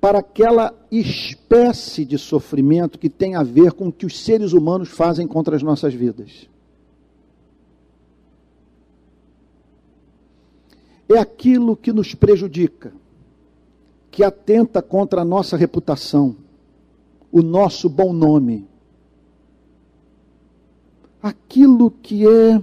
para 0.00 0.20
aquela 0.20 0.72
espécie 0.90 2.04
de 2.04 2.18
sofrimento 2.18 2.98
que 2.98 3.10
tem 3.10 3.34
a 3.34 3.42
ver 3.42 3.72
com 3.72 3.88
o 3.88 3.92
que 3.92 4.06
os 4.06 4.16
seres 4.18 4.52
humanos 4.52 4.88
fazem 4.88 5.26
contra 5.26 5.56
as 5.56 5.62
nossas 5.62 5.92
vidas. 5.92 6.48
É 11.08 11.18
aquilo 11.18 11.76
que 11.76 11.92
nos 11.92 12.14
prejudica, 12.14 12.92
que 14.10 14.22
atenta 14.22 14.80
contra 14.82 15.22
a 15.22 15.24
nossa 15.24 15.56
reputação, 15.56 16.36
o 17.32 17.42
nosso 17.42 17.88
bom 17.88 18.12
nome. 18.12 18.68
Aquilo 21.20 21.90
que 21.90 22.28
é 22.28 22.62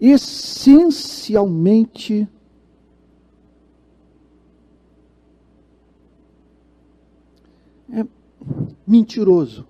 essencialmente 0.00 2.26
é 7.92 8.06
mentiroso. 8.86 9.66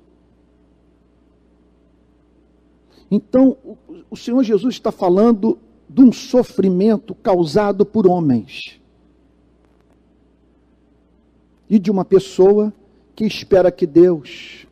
Então, 3.10 3.58
o 4.10 4.16
Senhor 4.16 4.42
Jesus 4.42 4.74
está 4.74 4.90
falando 4.90 5.58
de 5.88 6.00
um 6.00 6.10
sofrimento 6.10 7.14
causado 7.14 7.84
por 7.84 8.06
homens. 8.06 8.80
E 11.68 11.78
de 11.78 11.90
uma 11.90 12.04
pessoa 12.04 12.72
que 13.14 13.24
espera 13.26 13.70
que 13.70 13.86
Deus 13.86 14.66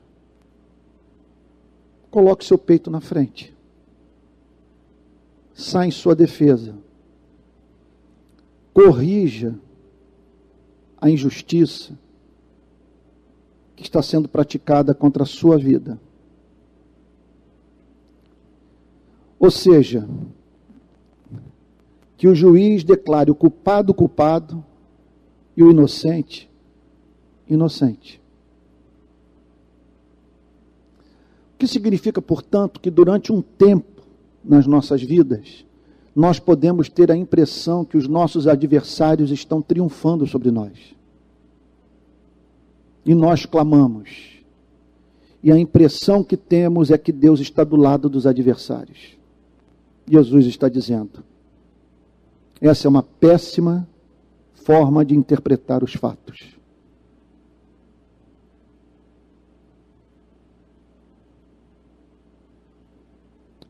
coloque 2.10 2.44
seu 2.44 2.58
peito 2.58 2.90
na 2.90 3.00
frente, 3.00 3.54
saia 5.54 5.88
em 5.88 5.92
sua 5.92 6.14
defesa, 6.14 6.74
corrija 8.72 9.58
a 11.00 11.08
injustiça, 11.08 11.96
que 13.80 13.86
está 13.88 14.02
sendo 14.02 14.28
praticada 14.28 14.92
contra 14.92 15.22
a 15.22 15.26
sua 15.26 15.56
vida. 15.56 15.98
Ou 19.38 19.50
seja, 19.50 20.06
que 22.14 22.28
o 22.28 22.34
juiz 22.34 22.84
declare 22.84 23.30
o 23.30 23.34
culpado 23.34 23.94
culpado 23.94 24.62
e 25.56 25.62
o 25.62 25.70
inocente 25.70 26.50
inocente. 27.48 28.20
O 31.54 31.58
que 31.58 31.66
significa, 31.66 32.20
portanto, 32.20 32.78
que 32.80 32.90
durante 32.90 33.32
um 33.32 33.40
tempo 33.40 34.02
nas 34.44 34.66
nossas 34.66 35.02
vidas, 35.02 35.64
nós 36.14 36.38
podemos 36.38 36.88
ter 36.88 37.10
a 37.10 37.16
impressão 37.16 37.84
que 37.84 37.96
os 37.96 38.06
nossos 38.06 38.46
adversários 38.46 39.30
estão 39.30 39.60
triunfando 39.62 40.26
sobre 40.26 40.50
nós 40.50 40.99
e 43.04 43.14
nós 43.14 43.46
clamamos. 43.46 44.40
E 45.42 45.50
a 45.50 45.58
impressão 45.58 46.22
que 46.22 46.36
temos 46.36 46.90
é 46.90 46.98
que 46.98 47.12
Deus 47.12 47.40
está 47.40 47.64
do 47.64 47.76
lado 47.76 48.08
dos 48.08 48.26
adversários. 48.26 49.16
Jesus 50.06 50.46
está 50.46 50.68
dizendo: 50.68 51.24
essa 52.60 52.86
é 52.86 52.88
uma 52.88 53.02
péssima 53.02 53.88
forma 54.52 55.04
de 55.04 55.14
interpretar 55.14 55.82
os 55.82 55.94
fatos. 55.94 56.60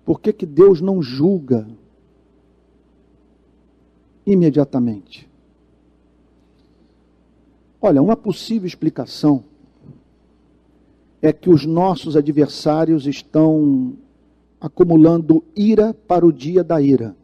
Por 0.05 0.21
que, 0.21 0.33
que 0.33 0.45
Deus 0.45 0.81
não 0.81 1.01
julga 1.01 1.69
imediatamente? 4.27 5.30
Olha, 7.81 8.03
uma 8.03 8.17
possível 8.17 8.67
explicação 8.67 9.45
é 11.23 11.33
que 11.33 11.49
os 11.49 11.65
nossos 11.65 12.17
adversários 12.17 13.07
estão 13.07 13.97
acumulando 14.61 15.43
ira 15.57 15.95
para 15.95 16.27
o 16.27 16.33
dia 16.33 16.63
da 16.63 16.81
ira. 16.81 17.17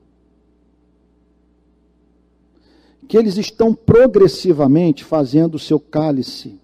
Que 3.07 3.17
eles 3.17 3.37
estão 3.37 3.75
progressivamente 3.75 5.05
fazendo 5.05 5.55
o 5.57 5.59
seu 5.59 5.79
cálice 5.79 6.59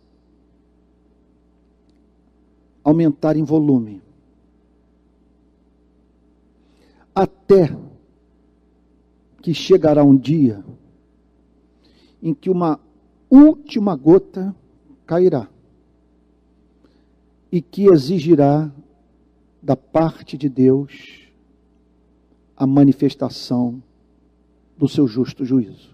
aumentar 2.82 3.36
em 3.36 3.44
volume. 3.44 4.02
Até 7.14 7.76
que 9.40 9.52
chegará 9.52 10.02
um 10.02 10.16
dia 10.16 10.64
em 12.22 12.32
que 12.32 12.48
uma 12.48 12.80
última 13.34 13.96
gota 13.96 14.54
cairá 15.06 15.48
e 17.50 17.62
que 17.62 17.86
exigirá 17.86 18.70
da 19.62 19.74
parte 19.74 20.36
de 20.36 20.50
Deus 20.50 21.22
a 22.54 22.66
manifestação 22.66 23.82
do 24.76 24.86
seu 24.86 25.06
justo 25.06 25.46
juízo. 25.46 25.92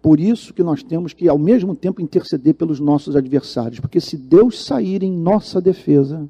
Por 0.00 0.20
isso 0.20 0.54
que 0.54 0.62
nós 0.62 0.82
temos 0.82 1.12
que, 1.12 1.28
ao 1.28 1.38
mesmo 1.38 1.74
tempo, 1.74 2.00
interceder 2.00 2.54
pelos 2.54 2.78
nossos 2.78 3.16
adversários, 3.16 3.80
porque 3.80 4.00
se 4.00 4.16
Deus 4.16 4.64
sair 4.64 5.02
em 5.02 5.12
nossa 5.12 5.60
defesa, 5.60 6.28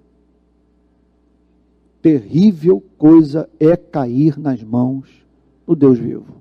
terrível 2.00 2.82
coisa 2.96 3.48
é 3.60 3.76
cair 3.76 4.38
nas 4.38 4.62
mãos 4.62 5.08
do 5.66 5.76
Deus 5.76 5.98
vivo. 5.98 6.39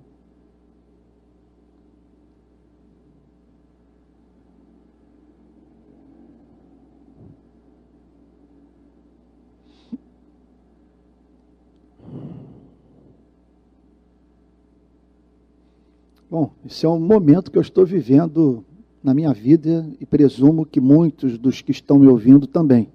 Bom, 16.30 16.52
esse 16.64 16.86
é 16.86 16.90
um 16.90 17.00
momento 17.00 17.50
que 17.50 17.58
eu 17.58 17.62
estou 17.62 17.84
vivendo 17.84 18.64
na 19.04 19.16
minha 19.16 19.34
vida 19.34 19.90
e 20.00 20.06
presumo 20.06 20.64
que 20.64 20.80
muitos 20.80 21.40
dos 21.40 21.62
que 21.62 21.72
estão 21.72 21.98
me 21.98 22.08
ouvindo 22.08 22.46
também. 22.46 22.90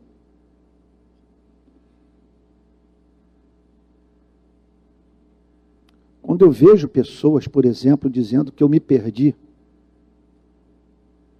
Quando 6.22 6.44
eu 6.44 6.52
vejo 6.52 6.88
pessoas, 6.88 7.48
por 7.48 7.64
exemplo, 7.64 8.08
dizendo 8.08 8.52
que 8.52 8.62
eu 8.62 8.68
me 8.68 8.78
perdi, 8.78 9.34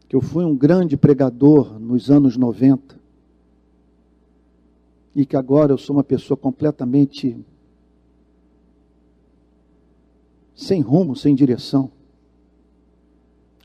que 0.09 0.17
eu 0.17 0.21
fui 0.21 0.45
um 0.45 0.57
grande 0.57 0.97
pregador 0.97 1.79
nos 1.79 2.11
anos 2.11 2.37
90 2.37 2.99
e 5.15 5.25
que 5.25 5.37
agora 5.37 5.73
eu 5.73 5.79
sou 5.79 5.95
uma 5.95 6.05
pessoa 6.05 6.37
completamente 6.37 7.37
sem 10.55 10.81
rumo, 10.81 11.17
sem 11.17 11.35
direção. 11.35 11.91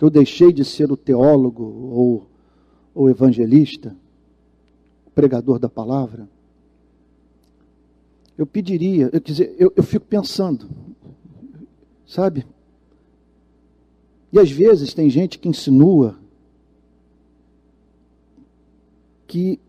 Eu 0.02 0.10
deixei 0.10 0.52
de 0.52 0.64
ser 0.64 0.92
o 0.92 0.98
teólogo 0.98 1.64
ou 1.64 2.28
o 2.96 3.10
evangelista, 3.10 3.96
pregador 5.14 5.60
da 5.60 5.70
palavra. 5.70 6.28
Eu 8.38 8.48
pediria, 8.48 9.10
eu, 9.12 9.20
dizer, 9.20 9.54
eu, 9.60 9.72
eu 9.76 9.84
fico 9.84 10.06
pensando, 10.06 10.70
sabe? 12.08 12.46
E 14.32 14.40
às 14.40 14.50
vezes 14.50 14.94
tem 14.94 15.10
gente 15.10 15.38
que 15.38 15.50
insinua 15.50 16.18
que 19.28 19.60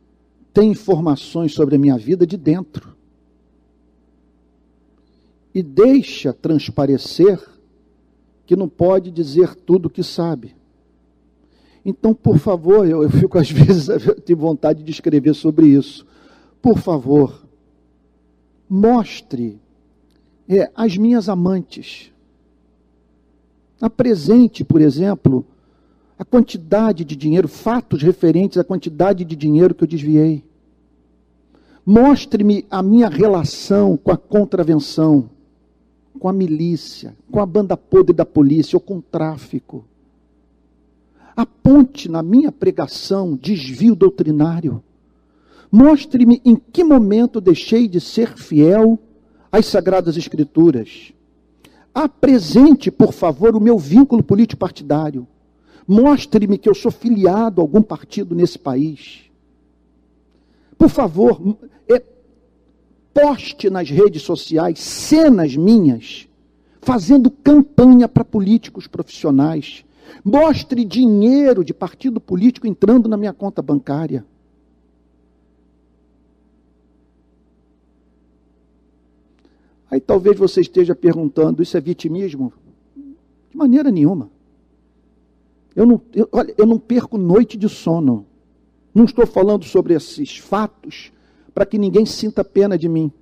tem 0.55 0.71
informações 0.71 1.53
sobre 1.53 1.75
a 1.75 1.79
minha 1.79 1.99
vida 1.99 2.27
de 2.27 2.37
dentro 2.37 3.00
e 5.55 5.63
deixa 5.63 6.33
transparecer 6.33 7.41
que 8.47 8.57
não 8.57 8.69
pode 8.69 9.11
dizer 9.11 9.55
tudo 9.55 9.87
o 9.87 9.91
que 9.91 10.03
sabe. 10.03 10.55
Então, 11.85 12.15
por 12.15 12.39
favor, 12.39 12.87
eu, 12.87 13.03
eu 13.03 13.11
fico 13.11 13.37
às 13.39 13.51
vezes, 13.51 13.89
eu 13.89 14.21
tenho 14.21 14.39
vontade 14.39 14.83
de 14.83 14.91
escrever 14.91 15.35
sobre 15.35 15.67
isso. 15.67 16.07
Por 16.61 16.79
favor, 16.79 17.47
mostre 18.69 19.59
é, 20.49 20.71
as 20.75 20.97
minhas 20.97 21.29
amantes. 21.29 22.13
Apresente, 23.81 24.63
por 24.63 24.81
exemplo, 24.81 25.45
a 26.19 26.25
quantidade 26.25 27.05
de 27.05 27.17
dinheiro, 27.17 27.49
fatos 27.49 28.03
referentes 28.03 28.59
à 28.59 28.65
quantidade 28.65 29.25
de 29.25 29.35
dinheiro 29.35 29.75
que 29.75 29.85
eu 29.85 29.89
desviei. 29.89 30.45
Mostre-me 31.85 32.67
a 32.71 32.83
minha 32.83 33.09
relação 33.09 33.97
com 33.97 34.13
a 34.13 34.17
contravenção 34.19 35.31
com 36.19 36.29
a 36.29 36.33
milícia, 36.33 37.17
com 37.31 37.41
a 37.41 37.47
banda 37.47 37.77
podre 37.77 38.15
da 38.15 38.25
polícia 38.25 38.77
ou 38.77 38.81
com 38.81 38.99
o 38.99 39.03
tráfico. 39.03 39.85
Aponte 41.37 42.09
na 42.09 42.23
minha 42.23 42.51
pregação 42.51 43.37
desvio 43.37 43.95
doutrinário. 43.95 44.83
Mostre-me 45.71 46.43
em 46.45 46.57
que 46.57 46.83
momento 46.83 47.41
deixei 47.41 47.87
de 47.87 48.01
ser 48.01 48.37
fiel 48.37 48.99
às 49.51 49.67
Sagradas 49.67 50.17
Escrituras. 50.17 51.13
Apresente, 51.95 52.91
por 52.91 53.13
favor, 53.13 53.55
o 53.57 53.61
meu 53.61 53.79
vínculo 53.79 54.23
político-partidário. 54.23 55.27
Mostre-me 55.87 56.59
que 56.59 56.69
eu 56.69 56.75
sou 56.75 56.91
filiado 56.91 57.61
a 57.61 57.65
algum 57.65 57.83
partido 57.83 58.35
nesse 58.35 58.59
país. 58.59 59.31
Por 60.77 60.89
favor, 60.89 61.41
poste 63.13 63.69
nas 63.69 63.91
redes 63.91 64.23
sociais 64.23 64.79
cenas 64.79 65.57
minhas 65.57 66.29
fazendo 66.81 67.31
campanha 67.31 68.09
para 68.09 68.25
políticos 68.25 68.87
profissionais. 68.87 69.85
Mostre 70.25 70.85
dinheiro 70.85 71.65
de 71.65 71.73
partido 71.73 72.21
político 72.21 72.67
entrando 72.67 73.09
na 73.09 73.17
minha 73.17 73.33
conta 73.33 73.63
bancária. 73.63 74.25
Aí 79.91 80.01
talvez 80.01 80.39
você 80.39 80.61
esteja 80.61 80.95
perguntando: 80.95 81.63
isso 81.63 81.77
é 81.77 81.81
vitimismo? 81.81 82.53
De 83.51 83.57
maneira 83.57 83.91
nenhuma. 83.91 84.31
Eu 85.75 85.87
não, 85.87 86.01
eu, 86.13 86.29
olha, 86.33 86.55
eu 86.57 86.67
não 86.67 86.79
perco 86.79 87.17
noite 87.17 87.57
de 87.57 87.69
sono. 87.69 88.27
Não 88.93 89.05
estou 89.05 89.27
falando 89.27 89.65
sobre 89.65 89.95
esses 89.95 90.39
fatos 90.39 91.13
para 91.55 91.67
que 91.67 91.79
ninguém 91.79 92.07
sinta 92.07 92.45
pena 92.45 92.79
de 92.79 92.89
mim. 92.89 93.13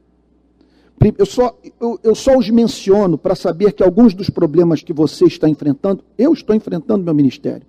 Eu 1.16 1.26
só, 1.26 1.56
eu, 1.80 2.00
eu 2.02 2.14
só 2.14 2.36
os 2.36 2.50
menciono 2.50 3.16
para 3.16 3.34
saber 3.34 3.72
que 3.72 3.82
alguns 3.82 4.14
dos 4.14 4.28
problemas 4.28 4.82
que 4.82 4.92
você 4.92 5.26
está 5.26 5.48
enfrentando, 5.48 6.02
eu 6.16 6.32
estou 6.32 6.56
enfrentando 6.56 6.98
no 6.98 7.04
meu 7.04 7.14
ministério. 7.14 7.66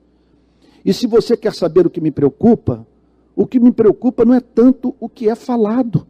E 0.83 0.93
se 0.93 1.05
você 1.05 1.37
quer 1.37 1.53
saber 1.53 1.85
o 1.85 1.89
que 1.89 2.01
me 2.01 2.09
preocupa, 2.09 2.87
o 3.35 3.45
que 3.45 3.59
me 3.59 3.71
preocupa 3.71 4.25
não 4.25 4.33
é 4.33 4.39
tanto 4.39 4.95
o 4.99 5.07
que 5.07 5.29
é 5.29 5.35
falado. 5.35 6.07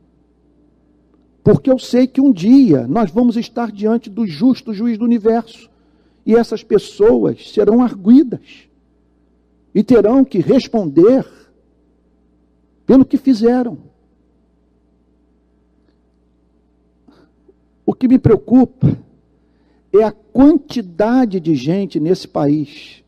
Porque 1.43 1.69
eu 1.69 1.77
sei 1.77 2.07
que 2.07 2.21
um 2.21 2.31
dia 2.31 2.87
nós 2.87 3.11
vamos 3.11 3.35
estar 3.35 3.71
diante 3.71 4.09
do 4.09 4.25
justo 4.25 4.73
juiz 4.73 4.97
do 4.97 5.05
universo. 5.05 5.69
E 6.25 6.35
essas 6.35 6.63
pessoas 6.63 7.51
serão 7.51 7.81
arguidas. 7.81 8.69
E 9.73 9.83
terão 9.83 10.23
que 10.23 10.39
responder 10.39 11.25
pelo 12.85 13.05
que 13.05 13.17
fizeram. 13.17 13.88
O 17.89 17.93
que 17.95 18.07
me 18.07 18.19
preocupa 18.19 18.95
é 19.91 20.03
a 20.03 20.11
quantidade 20.11 21.39
de 21.39 21.55
gente 21.55 21.99
nesse 21.99 22.27
país 22.27 23.03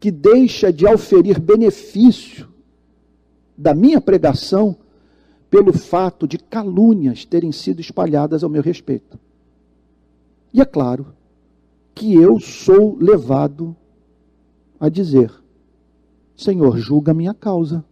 que 0.00 0.10
deixa 0.10 0.72
de 0.72 0.84
auferir 0.88 1.38
benefício 1.38 2.48
da 3.56 3.72
minha 3.72 4.00
pregação 4.00 4.76
pelo 5.48 5.72
fato 5.72 6.26
de 6.26 6.36
calúnias 6.36 7.24
terem 7.24 7.52
sido 7.52 7.80
espalhadas 7.80 8.42
ao 8.42 8.50
meu 8.50 8.60
respeito. 8.60 9.16
E 10.52 10.60
é 10.60 10.64
claro 10.64 11.14
que 11.94 12.12
eu 12.12 12.40
sou 12.40 12.98
levado 13.00 13.76
a 14.80 14.88
dizer: 14.88 15.32
Senhor, 16.36 16.76
julga 16.76 17.12
a 17.12 17.14
minha 17.14 17.34
causa. 17.34 17.84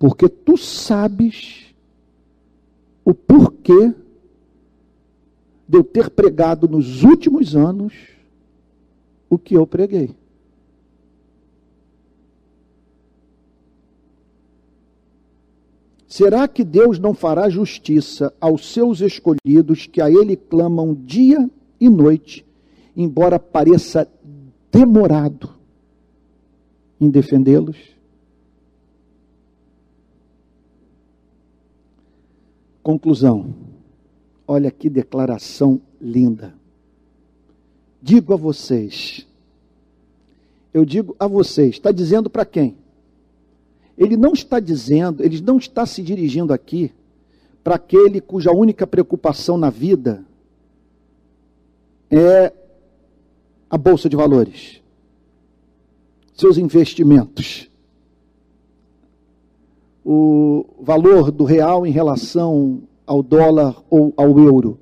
Porque 0.00 0.28
tu 0.28 0.56
sabes 0.56 1.68
o 3.08 3.14
porquê 3.14 3.47
de 5.68 5.76
eu 5.76 5.84
ter 5.84 6.10
pregado 6.10 6.66
nos 6.66 7.02
últimos 7.02 7.54
anos 7.54 7.92
o 9.28 9.38
que 9.38 9.54
eu 9.54 9.66
preguei. 9.66 10.14
Será 16.06 16.48
que 16.48 16.64
Deus 16.64 16.98
não 16.98 17.12
fará 17.12 17.50
justiça 17.50 18.32
aos 18.40 18.72
seus 18.72 19.02
escolhidos 19.02 19.86
que 19.86 20.00
a 20.00 20.10
Ele 20.10 20.36
clamam 20.36 20.94
dia 20.94 21.48
e 21.78 21.90
noite, 21.90 22.46
embora 22.96 23.38
pareça 23.38 24.10
demorado 24.72 25.50
em 26.98 27.10
defendê-los? 27.10 27.97
Conclusão. 32.88 33.54
Olha 34.46 34.70
que 34.70 34.88
declaração 34.88 35.78
linda. 36.00 36.54
Digo 38.00 38.32
a 38.32 38.36
vocês, 38.38 39.26
eu 40.72 40.86
digo 40.86 41.14
a 41.20 41.26
vocês, 41.26 41.74
está 41.74 41.92
dizendo 41.92 42.30
para 42.30 42.46
quem? 42.46 42.78
Ele 43.94 44.16
não 44.16 44.32
está 44.32 44.58
dizendo, 44.58 45.22
ele 45.22 45.38
não 45.42 45.58
está 45.58 45.84
se 45.84 46.02
dirigindo 46.02 46.50
aqui 46.50 46.90
para 47.62 47.74
aquele 47.74 48.22
cuja 48.22 48.52
única 48.52 48.86
preocupação 48.86 49.58
na 49.58 49.68
vida 49.68 50.24
é 52.10 52.50
a 53.68 53.76
bolsa 53.76 54.08
de 54.08 54.16
valores, 54.16 54.80
seus 56.32 56.56
investimentos, 56.56 57.67
o 60.10 60.64
valor 60.80 61.30
do 61.30 61.44
real 61.44 61.86
em 61.86 61.90
relação 61.90 62.80
ao 63.06 63.22
dólar 63.22 63.84
ou 63.90 64.14
ao 64.16 64.38
euro. 64.38 64.80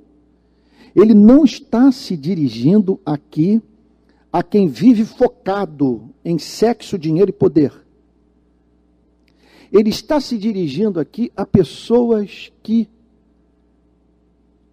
Ele 0.95 1.14
não 1.14 1.45
está 1.45 1.91
se 1.91 2.16
dirigindo 2.16 3.01
aqui 3.05 3.61
a 4.33 4.41
quem 4.41 4.68
vive 4.68 5.05
focado 5.05 6.11
em 6.24 6.39
sexo, 6.39 6.97
dinheiro 6.97 7.31
e 7.31 7.33
poder. 7.33 7.72
Ele 9.72 9.91
está 9.91 10.20
se 10.20 10.39
dirigindo 10.39 11.01
aqui 11.01 11.33
a 11.37 11.45
pessoas 11.45 12.53
que 12.62 12.89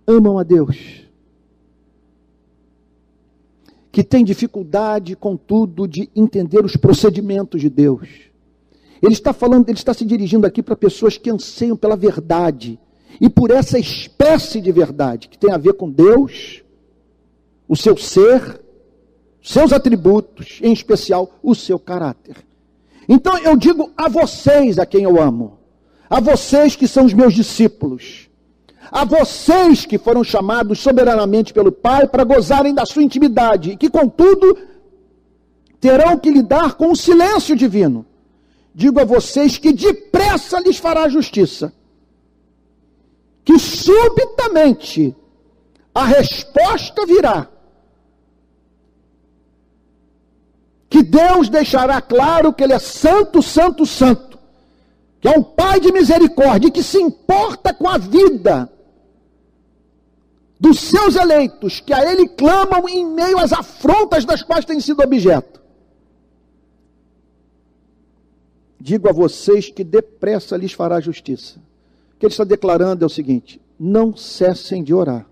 amam 0.06 0.38
a 0.38 0.44
Deus, 0.44 1.02
que 3.92 4.04
têm 4.04 4.24
dificuldade, 4.24 5.16
contudo, 5.16 5.88
de 5.88 6.12
entender 6.16 6.64
os 6.64 6.76
procedimentos 6.76 7.60
de 7.60 7.72
Deus. 7.72 8.33
Ele 9.04 9.12
está 9.12 9.34
falando, 9.34 9.68
ele 9.68 9.78
está 9.78 9.94
se 9.94 10.06
dirigindo 10.06 10.48
aqui 10.48 10.64
para 10.64 10.78
pessoas 10.78 11.18
que 11.18 11.30
anseiam 11.30 11.76
pela 11.76 11.98
verdade 11.98 12.80
e 13.20 13.30
por 13.30 13.52
essa 13.52 13.78
espécie 13.78 14.62
de 14.62 14.72
verdade 14.72 15.28
que 15.28 15.38
tem 15.38 15.52
a 15.52 15.58
ver 15.58 15.74
com 15.74 15.92
Deus, 15.92 16.64
o 17.68 17.76
seu 17.76 17.98
ser, 17.98 18.62
seus 19.42 19.74
atributos, 19.74 20.60
em 20.64 20.72
especial 20.72 21.38
o 21.44 21.54
seu 21.54 21.78
caráter. 21.78 22.38
Então 23.10 23.38
eu 23.40 23.58
digo 23.58 23.92
a 23.98 24.08
vocês 24.08 24.80
a 24.80 24.86
quem 24.86 25.04
eu 25.04 25.22
amo, 25.22 25.60
a 26.10 26.22
vocês 26.22 26.78
que 26.78 26.88
são 26.88 27.04
os 27.04 27.14
meus 27.14 27.34
discípulos, 27.34 28.30
a 28.90 29.04
vocês 29.04 29.86
que 29.86 29.98
foram 29.98 30.24
chamados 30.24 30.80
soberanamente 30.80 31.54
pelo 31.54 31.74
Pai 31.74 32.08
para 32.08 32.24
gozarem 32.24 32.74
da 32.74 32.86
sua 32.86 33.04
intimidade 33.04 33.72
e 33.72 33.76
que, 33.76 33.90
contudo, 33.90 34.58
terão 35.82 36.18
que 36.18 36.30
lidar 36.30 36.76
com 36.76 36.90
o 36.90 36.96
silêncio 36.96 37.54
divino. 37.54 38.06
Digo 38.76 39.00
a 39.00 39.06
vocês 39.06 39.58
que 39.58 39.72
depressa 39.72 40.60
lhes 40.60 40.78
fará 40.78 41.08
justiça, 41.08 41.74
que 43.46 43.60
subitamente 43.60 45.16
a 45.94 46.06
resposta 46.06 47.06
virá 47.06 47.50
que 50.94 51.02
Deus 51.02 51.50
deixará 51.50 52.00
claro 52.00 52.54
que 52.54 52.64
Ele 52.64 52.74
é 52.74 52.78
santo, 52.78 53.42
santo, 53.42 53.84
santo, 53.84 54.38
que 55.20 55.28
é 55.28 55.32
um 55.32 55.42
Pai 55.42 55.80
de 55.80 55.92
misericórdia, 55.92 56.68
e 56.68 56.72
que 56.72 56.84
se 56.84 57.00
importa 57.00 57.74
com 57.74 57.90
a 57.90 57.98
vida 57.98 58.72
dos 60.60 60.80
seus 60.80 61.16
eleitos, 61.16 61.80
que 61.80 61.92
a 61.92 62.12
Ele 62.12 62.28
clamam 62.28 62.88
em 62.88 63.04
meio 63.04 63.40
às 63.40 63.52
afrontas 63.52 64.24
das 64.24 64.44
quais 64.44 64.66
têm 64.66 64.80
sido 64.80 65.02
objeto. 65.02 65.63
Digo 68.84 69.08
a 69.08 69.14
vocês 69.14 69.70
que 69.70 69.82
depressa 69.82 70.58
lhes 70.58 70.74
fará 70.74 71.00
justiça. 71.00 71.58
O 71.58 72.20
que 72.20 72.26
ele 72.26 72.34
está 72.34 72.44
declarando 72.44 73.02
é 73.02 73.06
o 73.06 73.10
seguinte: 73.10 73.62
não 73.80 74.14
cessem 74.14 74.84
de 74.84 74.94
orar. 74.94 75.26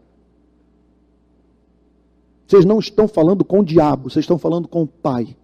Vocês 2.47 2.63
não 2.63 2.79
estão 2.79 3.09
falando 3.09 3.43
com 3.43 3.59
o 3.59 3.65
diabo, 3.65 4.09
vocês 4.09 4.23
estão 4.23 4.39
falando 4.39 4.69
com 4.69 4.83
o 4.83 4.87
Pai. 4.87 5.35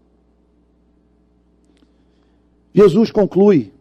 Jesus 2.73 3.11
conclui 3.11 3.73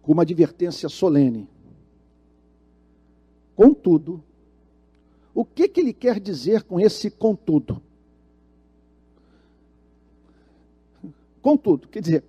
com 0.00 0.12
uma 0.12 0.22
advertência 0.22 0.88
solene. 0.88 1.48
Contudo, 3.56 4.22
o 5.34 5.44
que, 5.44 5.66
que 5.66 5.80
ele 5.80 5.92
quer 5.92 6.20
dizer 6.20 6.62
com 6.62 6.78
esse 6.78 7.10
contudo? 7.10 7.82
Contudo, 11.44 11.88
quer 11.88 12.00
dizer, 12.00 12.24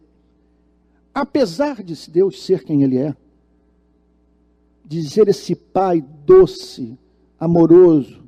apesar 1.14 1.82
de 1.82 1.96
Deus 2.12 2.44
ser 2.44 2.66
quem 2.66 2.84
Ele 2.84 2.98
é, 2.98 3.16
de 4.84 5.10
ser 5.10 5.30
esse 5.30 5.56
Pai 5.56 6.02
doce, 6.02 7.00
amoroso, 7.40 8.26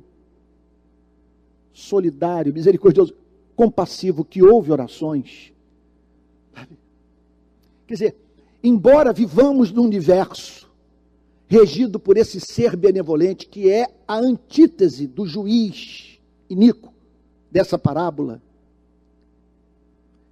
solidário, 1.74 2.54
misericordioso, 2.54 3.14
compassivo, 3.54 4.24
que 4.24 4.42
ouve 4.42 4.72
orações, 4.72 5.52
Quer 7.86 7.94
dizer, 7.94 8.16
embora 8.62 9.12
vivamos 9.12 9.70
num 9.70 9.84
universo 9.84 10.70
regido 11.46 12.00
por 12.00 12.16
esse 12.16 12.40
ser 12.40 12.76
benevolente, 12.76 13.46
que 13.46 13.70
é 13.70 13.86
a 14.06 14.16
antítese 14.18 15.06
do 15.06 15.26
juiz 15.26 16.18
iníquo 16.48 16.92
dessa 17.50 17.78
parábola. 17.78 18.42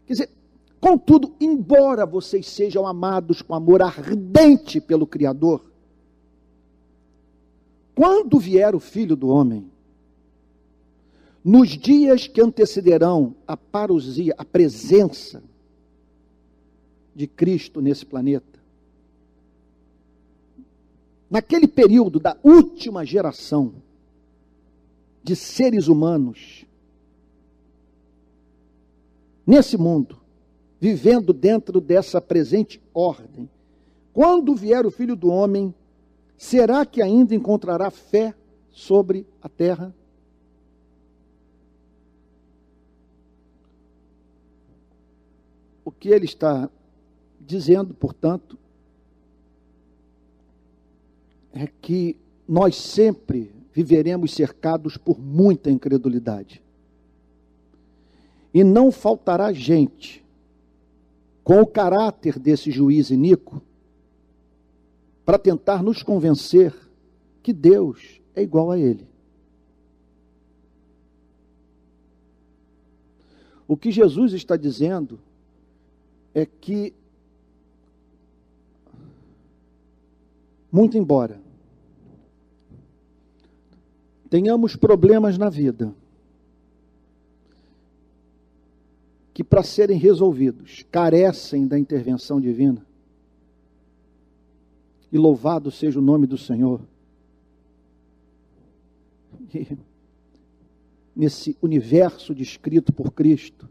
Quer 0.06 0.12
dizer, 0.12 0.35
contudo, 0.86 1.34
embora 1.40 2.06
vocês 2.06 2.46
sejam 2.46 2.86
amados 2.86 3.42
com 3.42 3.52
amor 3.52 3.82
ardente 3.82 4.80
pelo 4.80 5.04
Criador, 5.04 5.60
quando 7.92 8.38
vier 8.38 8.72
o 8.72 8.78
Filho 8.78 9.16
do 9.16 9.26
Homem, 9.26 9.68
nos 11.44 11.70
dias 11.70 12.28
que 12.28 12.40
antecederão 12.40 13.34
a 13.48 13.56
parousia, 13.56 14.32
a 14.38 14.44
presença 14.44 15.42
de 17.16 17.26
Cristo 17.26 17.80
nesse 17.80 18.06
planeta. 18.06 18.60
Naquele 21.28 21.66
período 21.66 22.20
da 22.20 22.36
última 22.44 23.04
geração 23.04 23.74
de 25.20 25.34
seres 25.34 25.88
humanos, 25.88 26.64
nesse 29.44 29.76
mundo, 29.76 30.24
vivendo 30.80 31.32
dentro 31.32 31.80
dessa 31.80 32.20
presente 32.20 32.80
ordem, 32.92 33.48
quando 34.12 34.54
vier 34.54 34.86
o 34.86 34.90
Filho 34.90 35.16
do 35.16 35.28
Homem, 35.28 35.74
será 36.36 36.84
que 36.84 37.02
ainda 37.02 37.34
encontrará 37.34 37.90
fé 37.90 38.34
sobre 38.70 39.26
a 39.42 39.48
terra? 39.48 39.94
O 45.84 45.90
que 45.90 46.08
ele 46.08 46.24
está 46.24 46.68
dizendo, 47.40 47.94
portanto, 47.94 48.58
é 51.52 51.66
que 51.66 52.16
nós 52.46 52.76
sempre 52.76 53.50
viveremos 53.72 54.32
cercados 54.32 54.96
por 54.96 55.18
muita 55.18 55.70
incredulidade. 55.70 56.62
E 58.52 58.64
não 58.64 58.90
faltará 58.90 59.52
gente 59.52 60.25
com 61.46 61.60
o 61.60 61.66
caráter 61.66 62.40
desse 62.40 62.72
juiz 62.72 63.08
iníquo 63.08 63.62
para 65.24 65.38
tentar 65.38 65.80
nos 65.80 66.02
convencer 66.02 66.74
que 67.40 67.52
Deus 67.52 68.20
é 68.34 68.42
igual 68.42 68.72
a 68.72 68.76
ele. 68.76 69.06
O 73.68 73.76
que 73.76 73.92
Jesus 73.92 74.32
está 74.32 74.56
dizendo 74.56 75.20
é 76.34 76.44
que 76.44 76.92
Muito 80.70 80.98
embora 80.98 81.40
tenhamos 84.28 84.74
problemas 84.74 85.38
na 85.38 85.48
vida 85.48 85.94
que, 89.36 89.44
para 89.44 89.62
serem 89.62 89.98
resolvidos, 89.98 90.82
carecem 90.90 91.66
da 91.66 91.78
intervenção 91.78 92.40
divina, 92.40 92.86
e 95.12 95.18
louvado 95.18 95.70
seja 95.70 95.98
o 95.98 96.02
nome 96.02 96.26
do 96.26 96.38
Senhor. 96.38 96.80
E, 99.54 99.76
nesse 101.14 101.54
universo 101.60 102.34
descrito 102.34 102.94
por 102.94 103.12
Cristo, 103.12 103.68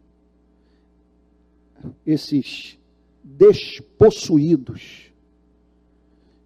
esses 2.06 2.78
despossuídos, 3.24 5.12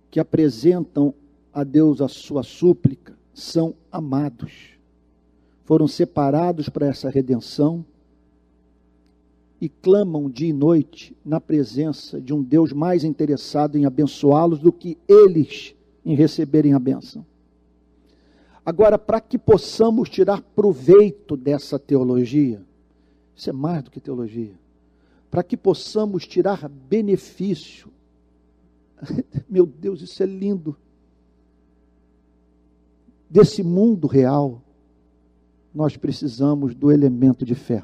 que 0.10 0.22
apresentam 0.22 1.14
a 1.54 1.66
Deus 1.66 2.00
a 2.00 2.08
sua 2.08 2.42
súplica 2.42 3.18
são 3.34 3.76
amados. 3.92 4.78
Foram 5.66 5.90
separados 5.90 6.70
para 6.70 6.88
essa 6.88 7.10
redenção 7.10 7.84
e 9.60 9.68
clamam 9.68 10.30
dia 10.30 10.50
e 10.50 10.54
noite 10.54 11.16
na 11.24 11.42
presença 11.42 12.20
de 12.20 12.34
um 12.34 12.42
Deus 12.42 12.72
mais 12.72 13.04
interessado 13.04 13.78
em 13.78 13.86
abençoá-los 13.86 14.60
do 14.60 14.72
que 14.72 14.98
eles 15.08 15.76
em 16.06 16.16
receberem 16.16 16.74
a 16.74 16.80
bênção. 16.80 17.26
Agora, 18.66 18.98
para 18.98 19.20
que 19.20 19.38
possamos 19.38 20.10
tirar 20.10 20.42
proveito 20.42 21.36
dessa 21.36 21.78
teologia, 21.78 22.62
isso 23.36 23.50
é 23.50 23.54
mais 23.54 23.84
do 23.84 23.92
que 23.92 24.00
teologia, 24.00 24.54
para 25.30 25.44
que 25.44 25.58
possamos 25.58 26.26
tirar 26.26 26.68
benefício 26.70 27.90
meu 29.50 29.66
Deus, 29.66 30.02
isso 30.02 30.22
é 30.22 30.26
lindo. 30.26 30.76
Desse 33.30 33.64
mundo 33.64 34.08
real, 34.08 34.62
nós 35.74 35.96
precisamos 35.96 36.74
do 36.74 36.92
elemento 36.92 37.46
de 37.46 37.56
fé. 37.56 37.84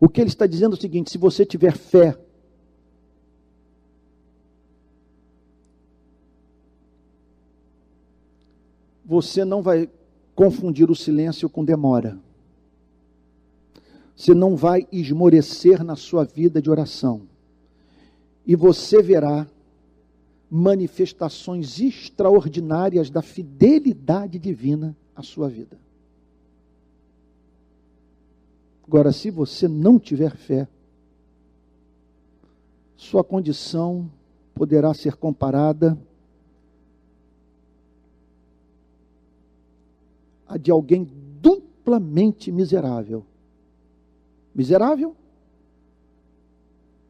O 0.00 0.08
que 0.08 0.20
ele 0.20 0.30
está 0.30 0.46
dizendo 0.46 0.74
é 0.74 0.78
o 0.78 0.80
seguinte: 0.80 1.10
se 1.10 1.18
você 1.18 1.44
tiver 1.44 1.76
fé, 1.76 2.18
você 9.04 9.44
não 9.44 9.60
vai 9.60 9.90
confundir 10.34 10.90
o 10.90 10.96
silêncio 10.96 11.50
com 11.50 11.62
demora. 11.62 12.18
Você 14.16 14.34
não 14.34 14.56
vai 14.56 14.86
esmorecer 14.90 15.84
na 15.84 15.96
sua 15.96 16.24
vida 16.24 16.62
de 16.62 16.70
oração. 16.70 17.22
E 18.46 18.56
você 18.56 19.02
verá 19.02 19.46
manifestações 20.50 21.78
extraordinárias 21.80 23.10
da 23.10 23.22
fidelidade 23.22 24.38
divina 24.38 24.96
à 25.14 25.22
sua 25.22 25.48
vida. 25.48 25.78
Agora, 28.90 29.12
se 29.12 29.30
você 29.30 29.68
não 29.68 30.00
tiver 30.00 30.36
fé, 30.36 30.66
sua 32.96 33.22
condição 33.22 34.10
poderá 34.52 34.92
ser 34.92 35.14
comparada 35.14 35.96
a 40.44 40.56
de 40.56 40.72
alguém 40.72 41.08
duplamente 41.40 42.50
miserável. 42.50 43.24
Miserável, 44.52 45.14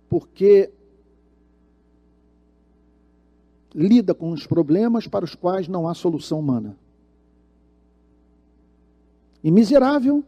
porque 0.06 0.70
lida 3.74 4.14
com 4.14 4.32
os 4.32 4.46
problemas 4.46 5.06
para 5.06 5.24
os 5.24 5.34
quais 5.34 5.66
não 5.66 5.88
há 5.88 5.94
solução 5.94 6.40
humana. 6.40 6.76
E 9.42 9.50
miserável, 9.50 10.22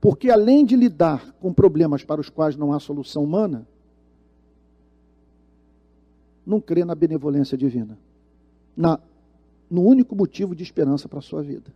porque 0.00 0.30
além 0.30 0.64
de 0.64 0.76
lidar 0.76 1.32
com 1.40 1.52
problemas 1.52 2.04
para 2.04 2.20
os 2.20 2.28
quais 2.28 2.56
não 2.56 2.72
há 2.72 2.78
solução 2.78 3.24
humana, 3.24 3.66
não 6.46 6.60
crê 6.60 6.84
na 6.84 6.94
benevolência 6.94 7.58
divina, 7.58 7.98
na, 8.76 8.98
no 9.70 9.82
único 9.82 10.14
motivo 10.14 10.54
de 10.54 10.62
esperança 10.62 11.08
para 11.08 11.18
a 11.18 11.22
sua 11.22 11.42
vida. 11.42 11.72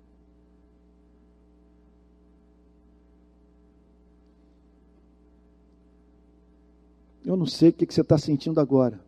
Eu 7.25 7.37
não 7.37 7.47
sei 7.47 7.69
o 7.69 7.73
que 7.73 7.93
você 7.93 8.01
está 8.01 8.19
sentindo 8.19 8.61
agora, 8.61 8.99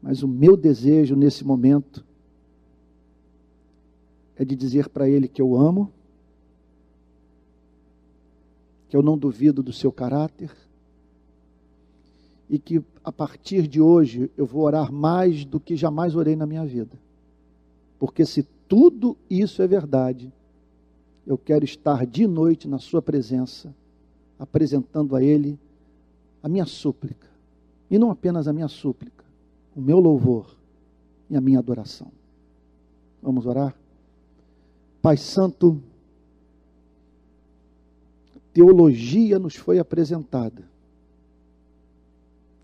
mas 0.00 0.22
o 0.22 0.28
meu 0.28 0.56
desejo 0.56 1.16
nesse 1.16 1.44
momento 1.44 2.04
é 4.36 4.44
de 4.44 4.54
dizer 4.54 4.88
para 4.88 5.08
Ele 5.08 5.26
que 5.26 5.40
eu 5.40 5.56
amo, 5.56 5.92
que 8.88 8.96
eu 8.96 9.02
não 9.02 9.18
duvido 9.18 9.62
do 9.62 9.72
seu 9.72 9.90
caráter 9.90 10.50
e 12.48 12.58
que 12.58 12.82
a 13.02 13.10
partir 13.10 13.66
de 13.66 13.80
hoje 13.80 14.30
eu 14.36 14.46
vou 14.46 14.62
orar 14.62 14.92
mais 14.92 15.44
do 15.44 15.58
que 15.58 15.76
jamais 15.76 16.14
orei 16.14 16.36
na 16.36 16.46
minha 16.46 16.64
vida. 16.64 16.98
Porque 17.98 18.24
se 18.24 18.46
tudo 18.68 19.16
isso 19.28 19.62
é 19.62 19.66
verdade, 19.66 20.32
eu 21.26 21.36
quero 21.36 21.64
estar 21.64 22.06
de 22.06 22.26
noite 22.26 22.68
na 22.68 22.78
Sua 22.78 23.02
presença, 23.02 23.74
apresentando 24.38 25.16
a 25.16 25.22
Ele 25.22 25.58
a 26.42 26.48
minha 26.48 26.66
súplica, 26.66 27.26
e 27.90 27.98
não 27.98 28.10
apenas 28.10 28.46
a 28.46 28.52
minha 28.52 28.68
súplica, 28.68 29.24
o 29.74 29.80
meu 29.80 29.98
louvor 29.98 30.56
e 31.28 31.36
a 31.36 31.40
minha 31.40 31.58
adoração. 31.58 32.10
Vamos 33.20 33.46
orar? 33.46 33.74
Pai 35.02 35.16
Santo, 35.16 35.80
teologia 38.56 39.38
nos 39.38 39.54
foi 39.54 39.78
apresentada. 39.78 40.66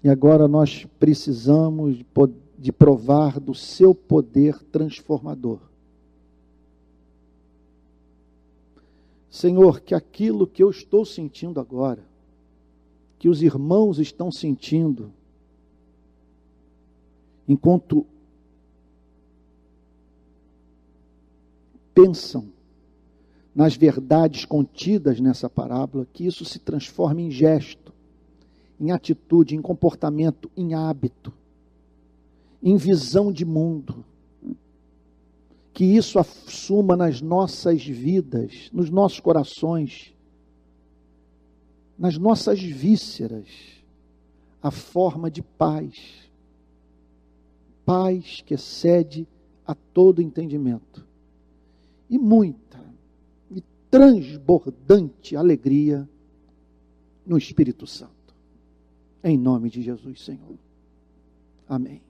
E 0.02 0.08
agora 0.08 0.48
nós 0.48 0.86
precisamos 0.98 2.02
de 2.58 2.72
provar 2.72 3.38
do 3.38 3.54
seu 3.54 3.94
poder 3.94 4.58
transformador. 4.72 5.58
Senhor, 9.28 9.82
que 9.82 9.94
aquilo 9.94 10.46
que 10.46 10.62
eu 10.62 10.70
estou 10.70 11.04
sentindo 11.04 11.60
agora, 11.60 12.02
que 13.18 13.28
os 13.28 13.42
irmãos 13.42 13.98
estão 13.98 14.32
sentindo, 14.32 15.12
enquanto 17.46 18.06
pensam 21.94 22.48
nas 23.54 23.76
verdades 23.76 24.44
contidas 24.44 25.20
nessa 25.20 25.48
parábola, 25.48 26.06
que 26.12 26.26
isso 26.26 26.44
se 26.44 26.58
transforme 26.58 27.24
em 27.24 27.30
gesto, 27.30 27.92
em 28.80 28.90
atitude, 28.90 29.54
em 29.54 29.62
comportamento, 29.62 30.50
em 30.56 30.74
hábito, 30.74 31.32
em 32.62 32.76
visão 32.76 33.30
de 33.30 33.44
mundo. 33.44 34.04
Que 35.74 35.84
isso 35.84 36.18
assuma 36.18 36.96
nas 36.96 37.20
nossas 37.20 37.82
vidas, 37.84 38.70
nos 38.72 38.90
nossos 38.90 39.20
corações, 39.20 40.14
nas 41.98 42.18
nossas 42.18 42.60
vísceras, 42.60 43.48
a 44.62 44.70
forma 44.70 45.30
de 45.30 45.42
paz. 45.42 46.30
Paz 47.84 48.42
que 48.44 48.54
excede 48.54 49.26
a 49.66 49.74
todo 49.74 50.22
entendimento. 50.22 51.04
E 52.08 52.18
muita 52.18 52.91
transbordante 53.92 55.36
alegria 55.36 56.08
no 57.26 57.36
Espírito 57.36 57.86
Santo. 57.86 58.34
Em 59.22 59.36
nome 59.36 59.68
de 59.68 59.82
Jesus, 59.82 60.24
Senhor. 60.24 60.58
Amém. 61.68 62.00